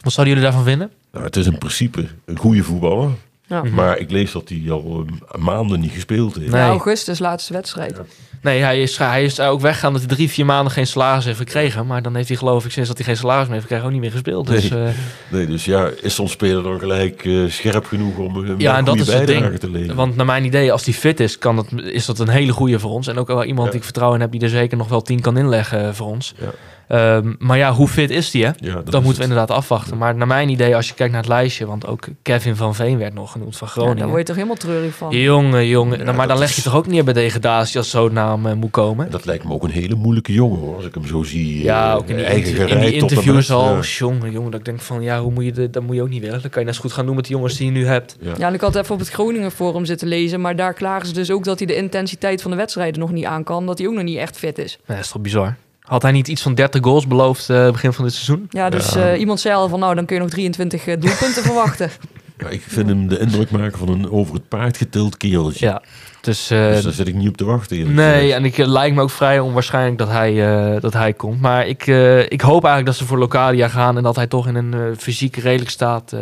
[0.00, 0.90] Wat zouden jullie daarvan vinden?
[1.12, 3.10] Nou, het is in principe een goede voetballer.
[3.50, 3.62] Ja.
[3.74, 6.50] Maar ik lees dat hij al eh, maanden niet gespeeld heeft.
[6.50, 6.62] Nee.
[6.62, 8.00] Augustus, laatste wedstrijd.
[8.42, 11.38] Nee, hij is, hij is ook weggegaan dat hij drie, vier maanden geen salaris heeft
[11.38, 11.86] gekregen.
[11.86, 13.92] Maar dan heeft hij geloof ik sinds dat hij geen salaris meer heeft gekregen ook
[13.92, 14.46] niet meer gespeeld.
[14.46, 14.82] Dus Nee.
[14.84, 14.88] eh,
[15.28, 18.78] Nee, dus ja, is zo'n speler dan gelijk eh, scherp genoeg om hem Ja, een
[18.78, 19.60] en dat goede is het bijdrage ding.
[19.60, 19.96] te leveren?
[19.96, 22.78] Want naar mijn idee, als hij fit is, kan dat, is dat een hele goede
[22.78, 23.06] voor ons.
[23.06, 23.70] En ook wel iemand Ja.
[23.70, 26.34] die ik vertrouwen in heb die er zeker nog wel tien kan inleggen voor ons.
[26.40, 26.50] Ja.
[26.90, 28.50] Ehm, maar ja, hoe fit is die, hè?
[28.56, 29.96] Ja, dat Dat is moeten we inderdaad afwachten.
[29.98, 32.98] Maar naar mijn idee, als je kijkt naar het lijstje, want ook Kevin van Veen
[32.98, 33.98] werd nog genoemd van Ja, Groningen.
[33.98, 35.16] daar word je toch helemaal treurig van.
[35.16, 35.98] Jongen, jongen.
[35.98, 38.12] Ja, Nou, maar dan dat leg is- je toch ook neer bij degradatie als zo'n
[38.12, 39.10] naam eh, moet komen.
[39.10, 41.62] Dat lijkt me ook een hele moeilijke jongen hoor, als ik hem zo zie.
[41.62, 43.74] Ja, eh, ook in die, eigen in die interviews al.
[43.74, 43.80] ja.
[43.80, 46.08] Jongen, jongen, dat ik denk van, ja, hoe moet je de, dat moet je ook
[46.08, 46.40] niet willen.
[46.40, 48.16] Dan kan je net zo goed gaan doen met de jongens die je nu hebt.
[48.38, 51.12] Ja, en ik had even op het Groningen Forum zitten lezen, maar daar klagen ze
[51.12, 53.86] dus ook dat hij de intensiteit van de wedstrijden nog niet aan kan, dat hij
[53.86, 54.78] ook nog niet echt fit is.
[54.86, 55.56] Nee, dat is toch bizar.
[55.90, 58.46] Had hij niet iets van 30 goals beloofd eh, begin van dit seizoen?
[58.50, 59.10] Ja, dus Ja.
[59.12, 61.90] eh, iemand zei al van nou, dan kun je nog 23 eh, doelpunten verwachten.
[62.38, 65.66] Ja, ik vind hem de indruk maken van een over het paard getild kereltje.
[65.66, 65.82] Ja.
[66.20, 67.76] Dus, eh, Dus daar zit ik niet op te wachten.
[67.76, 68.32] eerlijk nee, gezegd.
[68.38, 71.40] en ik lijkt me ook vrij onwaarschijnlijk dat hij, eh, dat hij komt.
[71.40, 74.46] Maar ik, eh, ik hoop eigenlijk dat ze voor Locadia gaan en dat hij toch
[74.46, 76.20] in een eh, fysiek redelijk staat eh,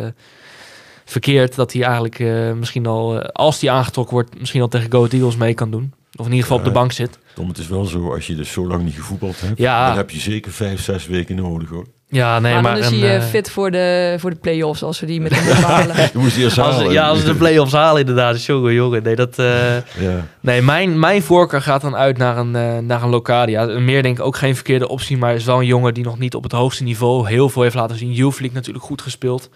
[1.05, 1.55] verkeert.
[1.55, 5.13] Dat hij eigenlijk eh, misschien al, als hij aangetrokken wordt, misschien al tegen Go Ahead
[5.13, 5.93] Eagles mee kan doen.
[6.15, 6.75] Of in ieder geval op de Ja.
[6.75, 7.19] bank zit.
[7.35, 9.87] Tom, het is wel zo, als je dus zo lang niet gevoetbald hebt, Ja.
[9.87, 11.85] dan heb je zeker vijf, zes weken nodig hoor.
[12.11, 12.73] Ja, nee, maar, maar...
[12.73, 15.21] dan is een, hij eh, eh, fit voor de, voor de play-offs als we die
[15.21, 15.95] met hem bepalen.
[16.13, 16.91] Je moest die eerst als, halen.
[16.91, 18.45] ja, als ze de play-offs halen inderdaad.
[18.45, 19.03] Jongen, jongen.
[19.03, 19.39] Nee, dat...
[19.39, 20.25] eh, Ja.
[20.39, 23.65] Nee, mijn, mijn voorkeur gaat dan uit naar een, eh, naar een Locadia.
[23.65, 26.35] Meer denk ik ook geen verkeerde optie, maar is wel een jongen die nog niet
[26.35, 28.11] op het hoogste niveau heel veel heeft laten zien.
[28.13, 29.49] Youth League natuurlijk goed gespeeld.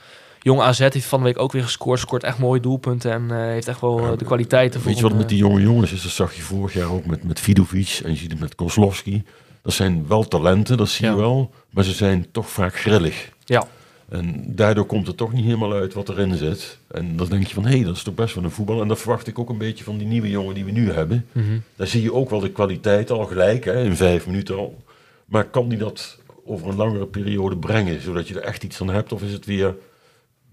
[0.43, 1.99] Jong AZ heeft van de week ook weer gescoord.
[1.99, 5.07] Scoort echt mooie doelpunten en eh, heeft echt wel eh, de kwaliteiten voor Weet je
[5.07, 6.01] wat met die jonge jongens is?
[6.03, 9.23] Dat zag je vorig jaar ook met, met Vidovic en je ziet het met Kozlowski.
[9.61, 11.11] Dat zijn wel talenten, dat zie Ja.
[11.11, 11.51] je wel.
[11.69, 13.29] Maar ze zijn toch vaak grillig.
[13.45, 13.67] Ja.
[14.09, 16.77] En daardoor komt het toch niet helemaal uit wat erin zit.
[16.91, 18.81] En dan denk je van, hé, hey, dat is toch best wel een voetbal.
[18.81, 21.25] En dat verwacht ik ook een beetje van die nieuwe jongen die we nu hebben.
[21.33, 21.57] eh, mhm.
[21.75, 24.81] Daar zie je ook wel de kwaliteit al gelijk, hè, in vijf minuten al.
[25.25, 28.89] Maar kan die dat over een langere periode brengen, zodat je er echt iets aan
[28.89, 29.11] hebt?
[29.11, 29.75] Of is het weer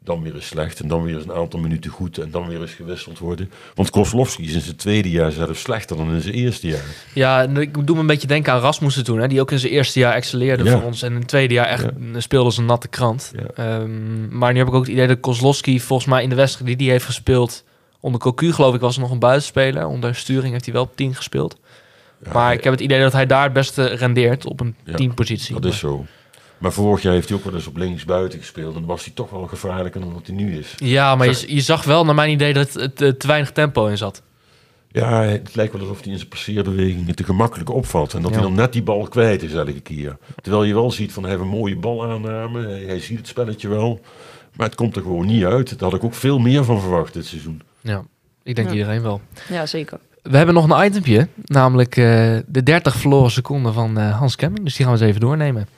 [0.05, 2.61] dan weer eens slecht en dan weer eens een aantal minuten goed en dan weer
[2.61, 3.51] eens gewisseld worden?
[3.75, 6.85] Want Kozlowski is in zijn tweede jaar zelfs slechter dan in zijn eerste jaar.
[7.15, 9.19] Ja, ik doe me een beetje denken aan Rasmussen toen.
[9.19, 10.73] Hè, die ook in zijn eerste jaar excelleerde Ja.
[10.73, 11.03] voor ons.
[11.03, 11.87] En in het tweede jaar echt
[12.17, 13.33] speelde als een natte krant.
[13.37, 13.65] Ja.
[13.65, 16.67] Ehm, maar nu heb ik ook het idee dat Kozlowski volgens mij in de wedstrijd
[16.79, 17.65] die hij heeft gespeeld...
[18.03, 19.87] Onder Cocu geloof ik was nog een buitenspeler.
[19.87, 21.57] Onder sturing heeft hij wel op 10 gespeeld.
[22.33, 25.55] Maar ik heb het idee dat hij daar het beste rendeert op een Ja, teampositie.
[25.61, 26.07] Dat is zo.
[26.61, 28.75] Maar vorig jaar heeft hij ook wel eens op links buiten gespeeld.
[28.75, 30.75] En dan was hij toch wel gevaarlijker dan wat hij nu is.
[30.77, 33.97] Ja, maar je, je zag wel naar mijn idee dat het te weinig tempo in
[33.99, 34.23] zat.
[34.93, 38.15] Ja, het lijkt wel alsof hij in zijn passeerbewegingen te gemakkelijk opvalt.
[38.15, 38.37] En dat Ja.
[38.37, 40.17] hij dan net die bal kwijt is elke keer.
[40.43, 42.67] Terwijl je wel ziet van hij heeft een mooie balaanname.
[42.67, 44.01] Hij, hij ziet het spelletje wel.
[44.57, 45.69] Maar het komt er gewoon niet uit.
[45.79, 47.63] Daar had ik ook veel meer van verwacht dit seizoen.
[47.81, 48.03] Ja,
[48.43, 48.75] ik denk Ja.
[48.75, 49.21] iedereen wel.
[49.49, 49.99] ja, zeker.
[50.23, 54.65] We hebben nog een itempje, namelijk eh, de 30 verloren seconden van eh, Hans Kemming.
[54.65, 55.69] Dus die gaan we eens even doornemen.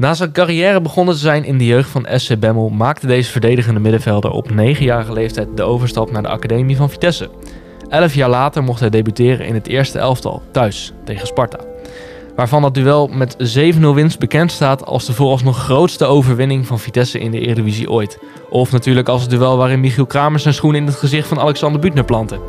[0.00, 2.68] Na zijn carrière begonnen te zijn in de jeugd van SC Bemmel...
[2.68, 7.30] maakte deze verdedigende middenvelder op 9-jarige leeftijd de overstap naar de academie van Vitesse.
[7.88, 11.58] Elf jaar later mocht hij debuteren in het eerste elftal, thuis, tegen Sparta.
[12.36, 17.18] Waarvan dat duel met 7-0 winst bekend staat als de vooralsnog grootste overwinning van Vitesse
[17.18, 18.18] in de Eredivisie ooit.
[18.50, 21.80] Of natuurlijk als het duel waarin Michiel Kramer zijn schoen in het gezicht van Alexander
[21.80, 22.40] Buutner plantte.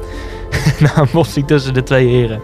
[0.80, 2.42] Na een botsing tussen de twee heren.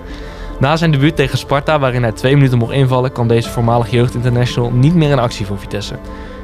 [0.60, 4.72] Na zijn debuut tegen Sparta, waarin hij twee minuten mocht invallen, kwam deze voormalig jeugdinternational
[4.72, 5.95] niet meer in actie voor Vitesse.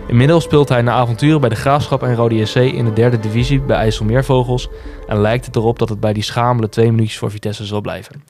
[0.07, 3.61] Inmiddels speelt hij na avonturen bij de Graafschap en Rode JC in de derde divisie
[3.61, 4.69] bij IJsselmeervogels
[5.07, 8.23] en lijkt het erop dat het bij die schamele twee minuutjes voor Vitesse zal blijven.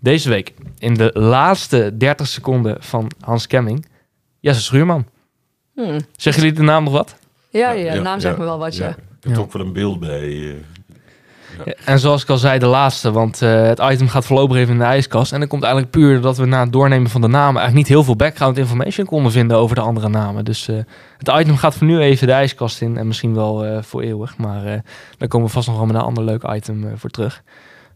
[0.00, 3.86] Deze week, in de laatste 30 seconden van Hans Kemming,
[4.40, 5.06] Jesse Schuurman.
[5.74, 5.98] Hmm.
[6.16, 7.16] Zeggen jullie de naam nog wat?
[7.50, 8.88] Ja, ja, de naam zegt ja, me wel wat, ja.
[8.88, 9.38] Ik heb Ja.
[9.38, 10.54] ook wel een beeld bij.
[11.84, 13.12] En zoals ik al zei, de laatste.
[13.12, 15.32] Want eh, het item gaat voorlopig even in de ijskast.
[15.32, 17.60] En dat komt eigenlijk puur dat we na het doornemen van de namen...
[17.60, 20.44] eigenlijk niet heel veel background information konden vinden over de andere namen.
[20.44, 20.76] Dus eh,
[21.18, 22.96] het item gaat voor nu even de ijskast in.
[22.96, 24.36] En misschien wel eh, voor eeuwig.
[24.36, 24.82] Maar
[25.18, 27.42] daar komen we vast nog wel met een ander leuk item voor terug.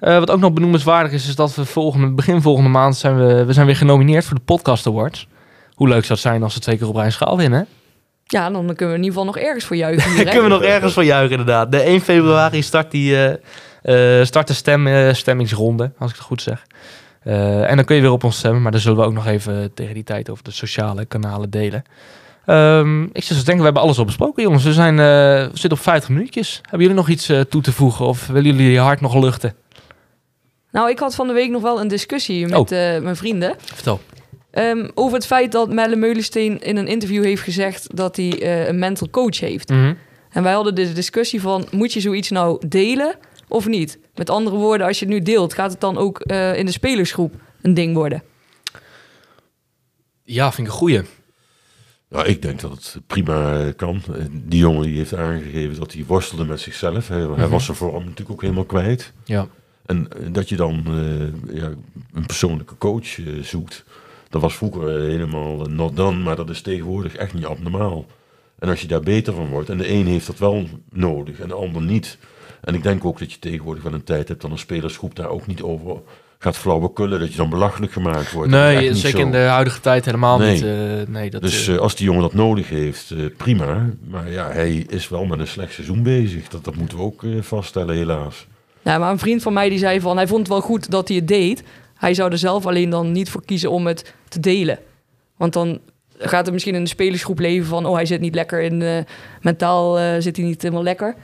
[0.01, 3.53] Wat ook nog benoemenswaardig is, is dat we volgende, begin volgende maand zijn we, we
[3.53, 5.29] zijn weer genomineerd voor de Podcast Awards.
[5.75, 7.67] Hoe leuk zou het zijn als we twee keer op rij schaal winnen?
[8.31, 10.11] Ja, dan kunnen we in ieder geval nog ergens voor juichen.
[10.11, 10.31] Hier, hè?
[10.33, 11.73] kunnen we nog ergens voor juichen, inderdaad.
[11.73, 13.17] De 1 februari start, die,
[13.83, 16.67] eh, eh, start de stem, eh, stemmingsronde, als ik het goed zeg.
[17.23, 19.75] En dan kun je weer op ons stemmen, maar dan zullen we ook nog even
[19.75, 21.83] tegen die tijd over de sociale kanalen delen.
[22.47, 24.65] Ehm, ik zou zo denken, we hebben alles al besproken, jongens.
[24.65, 26.59] We, zijn, we zitten op 50 minuutjes.
[26.63, 29.55] Hebben jullie nog iets toe te voegen of willen jullie je hart nog luchten?
[30.73, 32.69] Nou, ik had van de week nog wel een discussie met Oh.
[33.03, 33.55] mijn vrienden.
[33.75, 34.01] Vertel.
[34.51, 38.67] Ehm, over het feit dat Melle Meulensteen in een interview heeft gezegd dat hij eh,
[38.69, 39.69] een mental coach heeft.
[39.69, 39.95] Mhm.
[40.31, 43.15] En wij hadden de discussie van, moet je zoiets nou delen
[43.49, 43.99] of niet?
[44.15, 46.73] Met andere woorden, als je het nu deelt, gaat het dan ook eh, in de
[46.73, 48.23] spelersgroep een ding worden?
[50.23, 51.01] Ja, vind ik een goeie.
[52.09, 54.03] Nou, ik denk dat het prima kan.
[54.33, 57.09] Die jongen die heeft aangegeven dat hij worstelde met zichzelf.
[57.09, 57.49] Hij, hij Mhm.
[57.49, 59.13] was zijn vorm natuurlijk ook helemaal kwijt.
[59.25, 59.49] Ja.
[59.87, 61.71] En dat je dan eh, ja,
[62.15, 63.85] een persoonlijke coach zoekt.
[64.31, 68.05] Dat was vroeger eh, helemaal eh, not done, maar dat is tegenwoordig echt niet abnormaal.
[68.59, 71.49] En als je daar beter van wordt, en de een heeft dat wel nodig en
[71.49, 72.19] de ander niet.
[72.61, 75.29] En ik denk ook dat je tegenwoordig wel een tijd hebt dat een spelersgroep daar
[75.29, 75.97] ook niet over
[76.39, 77.21] gaat flauwekullen.
[77.21, 78.51] Dat je dan belachelijk gemaakt wordt.
[78.53, 79.25] Dat is echt Nee, zeker zo.
[79.27, 80.53] in de huidige tijd helemaal Nee.
[80.53, 80.63] niet.
[80.63, 80.69] eh,
[81.15, 83.87] nee, dat, Dus als die jongen dat nodig heeft, eh, prima.
[84.09, 86.49] Maar ja, hij is wel met een slecht seizoen bezig.
[86.49, 88.47] Dat, dat moeten we ook vaststellen, helaas.
[88.83, 91.09] Ja, maar een vriend van mij die zei van, hij vond het wel goed dat
[91.09, 91.63] hij het deed.
[92.01, 94.79] Hij zou er zelf alleen dan niet voor kiezen om het te delen.
[95.37, 95.81] Want dan
[96.19, 98.99] gaat er misschien in de spelersgroep leven van, oh hij zit niet lekker in, eh,
[99.41, 101.15] mentaal eh, zit hij niet helemaal lekker.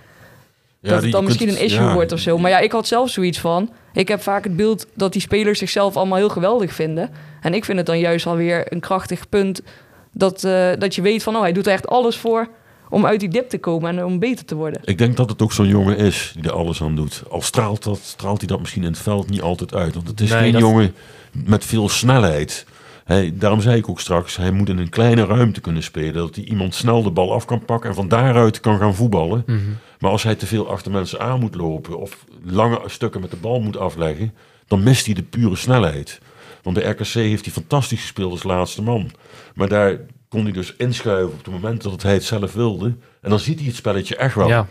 [0.81, 2.39] Ja, dat het dan misschien kunt- een issue ja, wordt of zo.
[2.39, 3.73] Maar ja, ik had zelf zoiets van.
[3.93, 7.11] Ik heb vaak het beeld dat die spelers zichzelf allemaal heel geweldig vinden.
[7.41, 9.63] En ik vind het dan juist alweer een krachtig punt
[10.13, 12.49] dat, eh, dat je weet van, oh hij doet er echt alles voor
[12.91, 14.81] om uit die dip te komen en om beter te worden.
[14.85, 17.23] Ik denk dat het ook zo'n jongen is die er alles aan doet.
[17.31, 19.95] Al straalt, dat, straalt hij dat misschien in het veld niet altijd uit.
[19.95, 20.95] Want het is Nee, geen dat- jongen
[21.33, 22.67] met veel snelheid.
[23.05, 26.15] Hij, daarom zei ik ook straks, hij moet in een kleine ruimte kunnen spelen.
[26.15, 29.43] Dat hij iemand snel de bal af kan pakken en van daaruit kan gaan voetballen.
[29.47, 29.59] mhm.
[29.99, 33.37] Maar als hij te veel achter mensen aan moet lopen of lange stukken met de
[33.37, 34.33] bal moet afleggen,
[34.67, 36.21] dan mist hij de pure snelheid.
[36.63, 39.11] Want bij RKC heeft hij fantastisch gespeeld als laatste man.
[39.55, 39.99] Maar daar
[40.37, 42.87] kon hij dus inschuiven op het moment dat hij het zelf wilde.
[43.21, 44.49] En dan ziet hij het spelletje echt wel.
[44.49, 44.67] ja.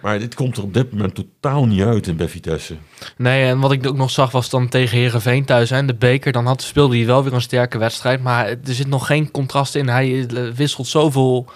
[0.00, 2.76] Maar dit komt er op dit moment totaal niet uit in bij Vitesse.
[3.16, 6.32] Nee, en wat ik ook nog zag was dan tegen Herenveen thuis en de beker.
[6.32, 8.22] Dan had, speelde hij wel weer een sterke wedstrijd.
[8.22, 9.88] Maar er zit nog geen contrast in.
[9.88, 11.46] Hij eh, wisselt zoveel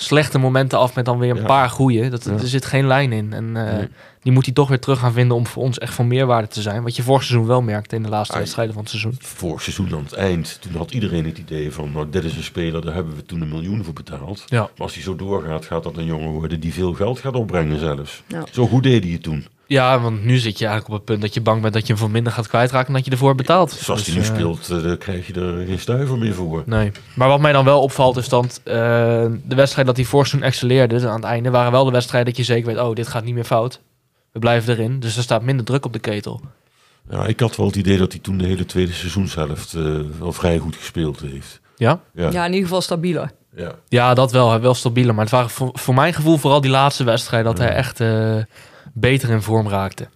[0.00, 1.44] slechte momenten af met dan weer een Ja.
[1.44, 2.08] paar goede.
[2.08, 2.32] Dat, Ja.
[2.32, 3.32] Er zit geen lijn in.
[3.32, 3.88] En eh, Nee.
[4.22, 6.62] die moet hij toch weer terug gaan vinden om voor ons echt van meerwaarde te
[6.62, 6.82] zijn.
[6.82, 9.16] Wat je vorig seizoen wel merkte in de laatste Ah, wedstrijden van het seizoen.
[9.18, 11.92] Vorig seizoen aan het eind, toen had iedereen het idee van...
[11.92, 14.42] nou, dit is een speler, daar hebben we toen een miljoen voor betaald.
[14.46, 14.60] Ja.
[14.60, 17.78] Maar als hij zo doorgaat, gaat dat een jongen worden die veel geld gaat opbrengen
[17.78, 18.22] zelfs.
[18.26, 18.44] Ja.
[18.52, 19.46] Zo goed deed hij het toen.
[19.68, 21.92] Ja, want nu zit je eigenlijk op het punt dat je bang bent dat je
[21.92, 23.70] hem voor minder gaat kwijtraken dan dat je ervoor betaalt.
[23.70, 26.62] Zoals Dus, hij nu eh, speelt, eh, daar krijg je er geen stuiver meer voor.
[26.66, 26.92] Nee.
[27.14, 28.74] Maar wat mij dan wel opvalt is dat eh,
[29.44, 32.28] de wedstrijd dat hij vorig seizoen excelleerde, dus aan het einde, waren wel de wedstrijden
[32.34, 33.80] dat je zeker weet, oh, dit gaat niet meer fout.
[34.32, 35.00] We blijven erin.
[35.00, 36.40] Dus er staat minder druk op de ketel.
[37.10, 39.82] Ja, ik had wel het idee dat hij toen de hele tweede seizoenshelft eh
[40.18, 41.60] wel vrij goed gespeeld heeft.
[41.76, 42.00] Ja?
[42.14, 43.30] Ja, Ja, in ieder geval stabieler.
[43.56, 43.72] ja.
[43.88, 44.50] Ja, dat wel.
[44.50, 45.14] Hij wel stabieler.
[45.14, 48.36] Maar het waren voor, voor mijn gevoel vooral die laatste wedstrijd dat hij echt eh,
[48.94, 50.08] beter in vorm raakte.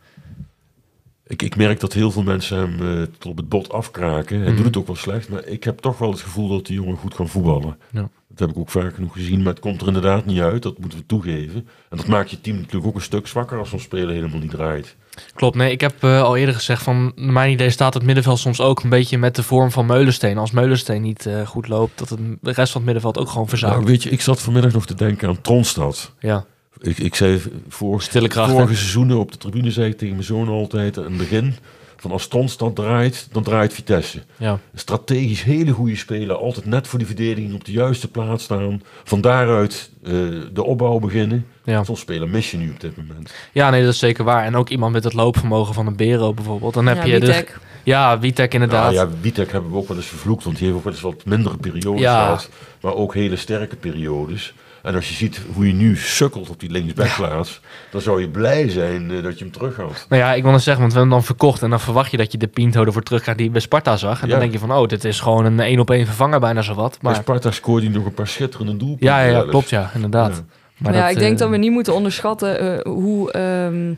[1.26, 4.36] Ik, ik merk dat heel veel mensen hem eh, tot op het bot afkraken.
[4.40, 4.56] Hij Mhm.
[4.56, 6.96] doet het ook wel slecht, maar ik heb toch wel het gevoel dat die jongen
[6.96, 7.76] goed kan voetballen.
[7.90, 8.08] Ja.
[8.28, 10.62] Dat heb ik ook vaak genoeg gezien, maar het komt er inderdaad niet uit.
[10.62, 11.68] Dat moeten we toegeven.
[11.90, 14.50] En dat maakt je team natuurlijk ook een stuk zwakker als zo'n speler helemaal niet
[14.50, 14.96] draait.
[15.34, 18.60] Klopt, nee, ik heb eh, al eerder gezegd van, mijn idee staat het middenveld soms
[18.60, 20.38] ook een beetje met de vorm van Meulensteen.
[20.38, 23.48] Als Meulensteen niet eh, goed loopt, dat het, de rest van het middenveld ook gewoon
[23.48, 23.74] verzaakt.
[23.74, 26.12] Nou, weet je, ik zat vanmiddag nog te denken aan Tronstad.
[26.20, 26.44] ja.
[26.82, 28.54] Ik, ik zei vorige, Stille krachten.
[28.54, 31.54] vorige seizoenen op de tribune zei ik tegen mijn zoon altijd aan het begin.
[31.96, 34.22] Van als Tronstad draait, dan draait Vitesse.
[34.36, 34.58] Ja.
[34.74, 36.36] Strategisch hele goede speler.
[36.36, 38.82] Altijd net voor die verdediging op de juiste plaats staan.
[39.04, 40.12] Van daaruit eh,
[40.52, 41.46] de opbouw beginnen.
[41.64, 41.84] Ja.
[41.84, 43.32] Zo'n speler mis je nu op dit moment.
[43.52, 44.44] ja, nee, dat is zeker waar.
[44.44, 46.74] En ook iemand met het loopvermogen van een Bero bijvoorbeeld.
[46.74, 47.58] Dan heb ja, je de, Witek.
[47.84, 48.92] Ja, Witek inderdaad.
[48.94, 50.44] Nou ja, Witek hebben we ook wel eens vervloekt.
[50.44, 52.22] Want die heeft ook wel eens wat mindere periodes Ja.
[52.24, 52.48] gehad.
[52.80, 54.54] Maar ook hele sterke periodes.
[54.82, 57.60] En als je ziet hoe je nu sukkelt op die linksbackplaats,
[57.92, 60.06] dan zou je blij zijn eh, dat je hem terug had.
[60.08, 61.62] Nou ja, ik wil het zeggen, want we hebben hem dan verkocht.
[61.62, 64.20] En dan verwacht je dat je de Pinto ervoor terugkrijgt die bij Sparta zag.
[64.22, 64.30] En Ja.
[64.32, 66.74] dan denk je van, oh, dit is gewoon een één op één vervanger bijna zo
[66.74, 66.90] wat.
[66.90, 69.06] Bij Maar Sparta scoorde hij nog een paar schitterende doelpunten.
[69.06, 70.36] ja, ja, ja, klopt ja, inderdaad.
[70.36, 70.42] Ja.
[70.78, 73.94] Maar ja, ik denk eh, dat we niet moeten onderschatten eh, hoe, ehm,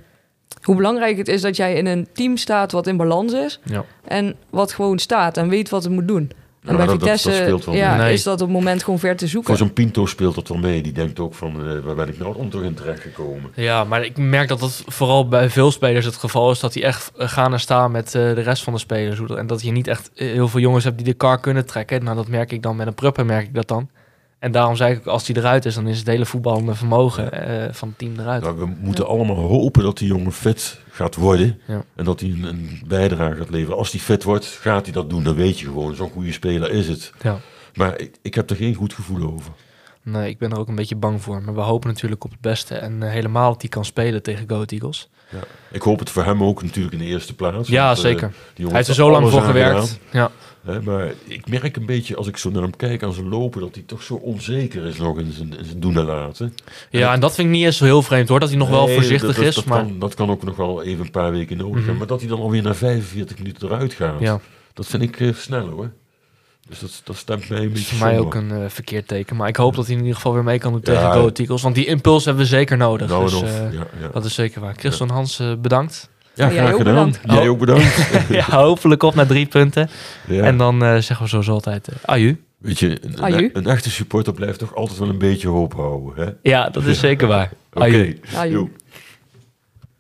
[0.63, 3.61] hoe belangrijk het is dat jij in een team staat wat in balans is.
[3.65, 3.85] Ja.
[4.05, 6.31] En wat gewoon staat en weet wat het moet doen.
[6.65, 7.99] En Ja, bij dat- dat- dat Vitesse speelt wel ja, mee.
[8.05, 8.13] Nee.
[8.13, 9.49] is dat op het moment gewoon ver te zoeken.
[9.57, 10.83] Voor zo'n Pinto speelt dat wel mee.
[10.83, 13.51] Die denkt ook van, eh, waar ben ik nou om toch in terecht gekomen?
[13.55, 16.85] Ja, maar ik merk dat dat vooral bij veel spelers het geval is dat die
[16.85, 19.21] echt eh, gaan en staan met eh, de rest van de spelers.
[19.37, 22.05] En dat je niet echt heel veel jongens hebt die de kar kunnen trekken.
[22.05, 23.89] Nou, dat merk ik dan met een prupper, merk ik dat dan.
[24.45, 27.33] En daarom zei ik ook, als die eruit is, dan is het hele voetballende vermogen
[27.33, 28.43] eh, van het team eruit.
[28.43, 31.61] Nou, we moeten allemaal hopen dat die jongen fit gaat worden.
[31.67, 31.85] Ja.
[31.95, 33.79] En dat hij een, een bijdrage gaat leveren.
[33.79, 35.25] Als hij fit wordt, gaat hij dat doen.
[35.25, 37.13] Dan weet je gewoon, zo'n goede speler is het.
[37.23, 37.39] Ja.
[37.75, 39.53] Maar ik, ik heb er geen goed gevoel over.
[40.03, 41.43] Nee, ik ben er ook een beetje bang voor.
[41.43, 42.75] Maar we hopen natuurlijk op het beste.
[42.75, 45.09] En eh, helemaal dat hij kan spelen tegen Go Ahead Eagles.
[45.71, 47.69] Ik hoop het voor hem ook natuurlijk in de eerste plaats.
[47.69, 48.33] Ja, want, eh, zeker.
[48.55, 49.99] die Hij heeft er zo lang voor gewerkt.
[50.11, 50.31] Ja.
[50.85, 53.75] Maar ik merk een beetje, als ik zo naar hem kijk aan zijn lopen, dat
[53.75, 56.55] hij toch zo onzeker is nog in zijn, in zijn doen en laten.
[56.91, 58.41] ja, en dat vind ik niet eens zo heel vreemd hoor.
[58.41, 59.55] Dat hij nog wel voorzichtig dat, dat- is.
[59.55, 61.85] Dat, maar kan, dat kan ook nog wel even een paar weken nodig Mhm.
[61.85, 61.97] zijn.
[61.97, 64.41] Maar dat hij dan alweer na 45 minuten eruit gaat, ja,
[64.73, 65.91] dat vind ik eh, snel hoor.
[66.69, 69.09] Dus dat, dat stemt mij een dat is beetje voor mij ook een eh, verkeerd
[69.09, 69.37] teken.
[69.37, 71.13] Maar ik hoop dat hij in ieder geval weer mee kan doen tegen Ja.
[71.13, 71.63] Go Ahead Eagles.
[71.63, 73.09] Want die impuls hebben we zeker nodig.
[73.09, 74.75] Nou dus, eh, ja, dat is zeker waar.
[74.77, 76.09] Christian Hans, bedankt.
[76.35, 76.95] Ja, jij graag ook gedaan.
[76.95, 77.21] bedankt.
[77.25, 78.07] Jij ook bedankt.
[78.29, 79.89] ja, hopelijk op naar drie punten.
[80.27, 80.43] ja.
[80.43, 82.41] En dan eh, zeggen we zoals altijd, eh, aju.
[82.59, 83.37] Weet je, een, Aju.
[83.45, 86.25] een, een echte supporter blijft toch altijd wel een beetje hoop houden.
[86.25, 86.51] Hè?
[86.51, 87.51] Ja, dat is zeker waar.
[87.73, 87.85] Oké.
[87.85, 88.21] Aju.
[88.37, 88.51] Aju.
[88.53, 88.69] Joe.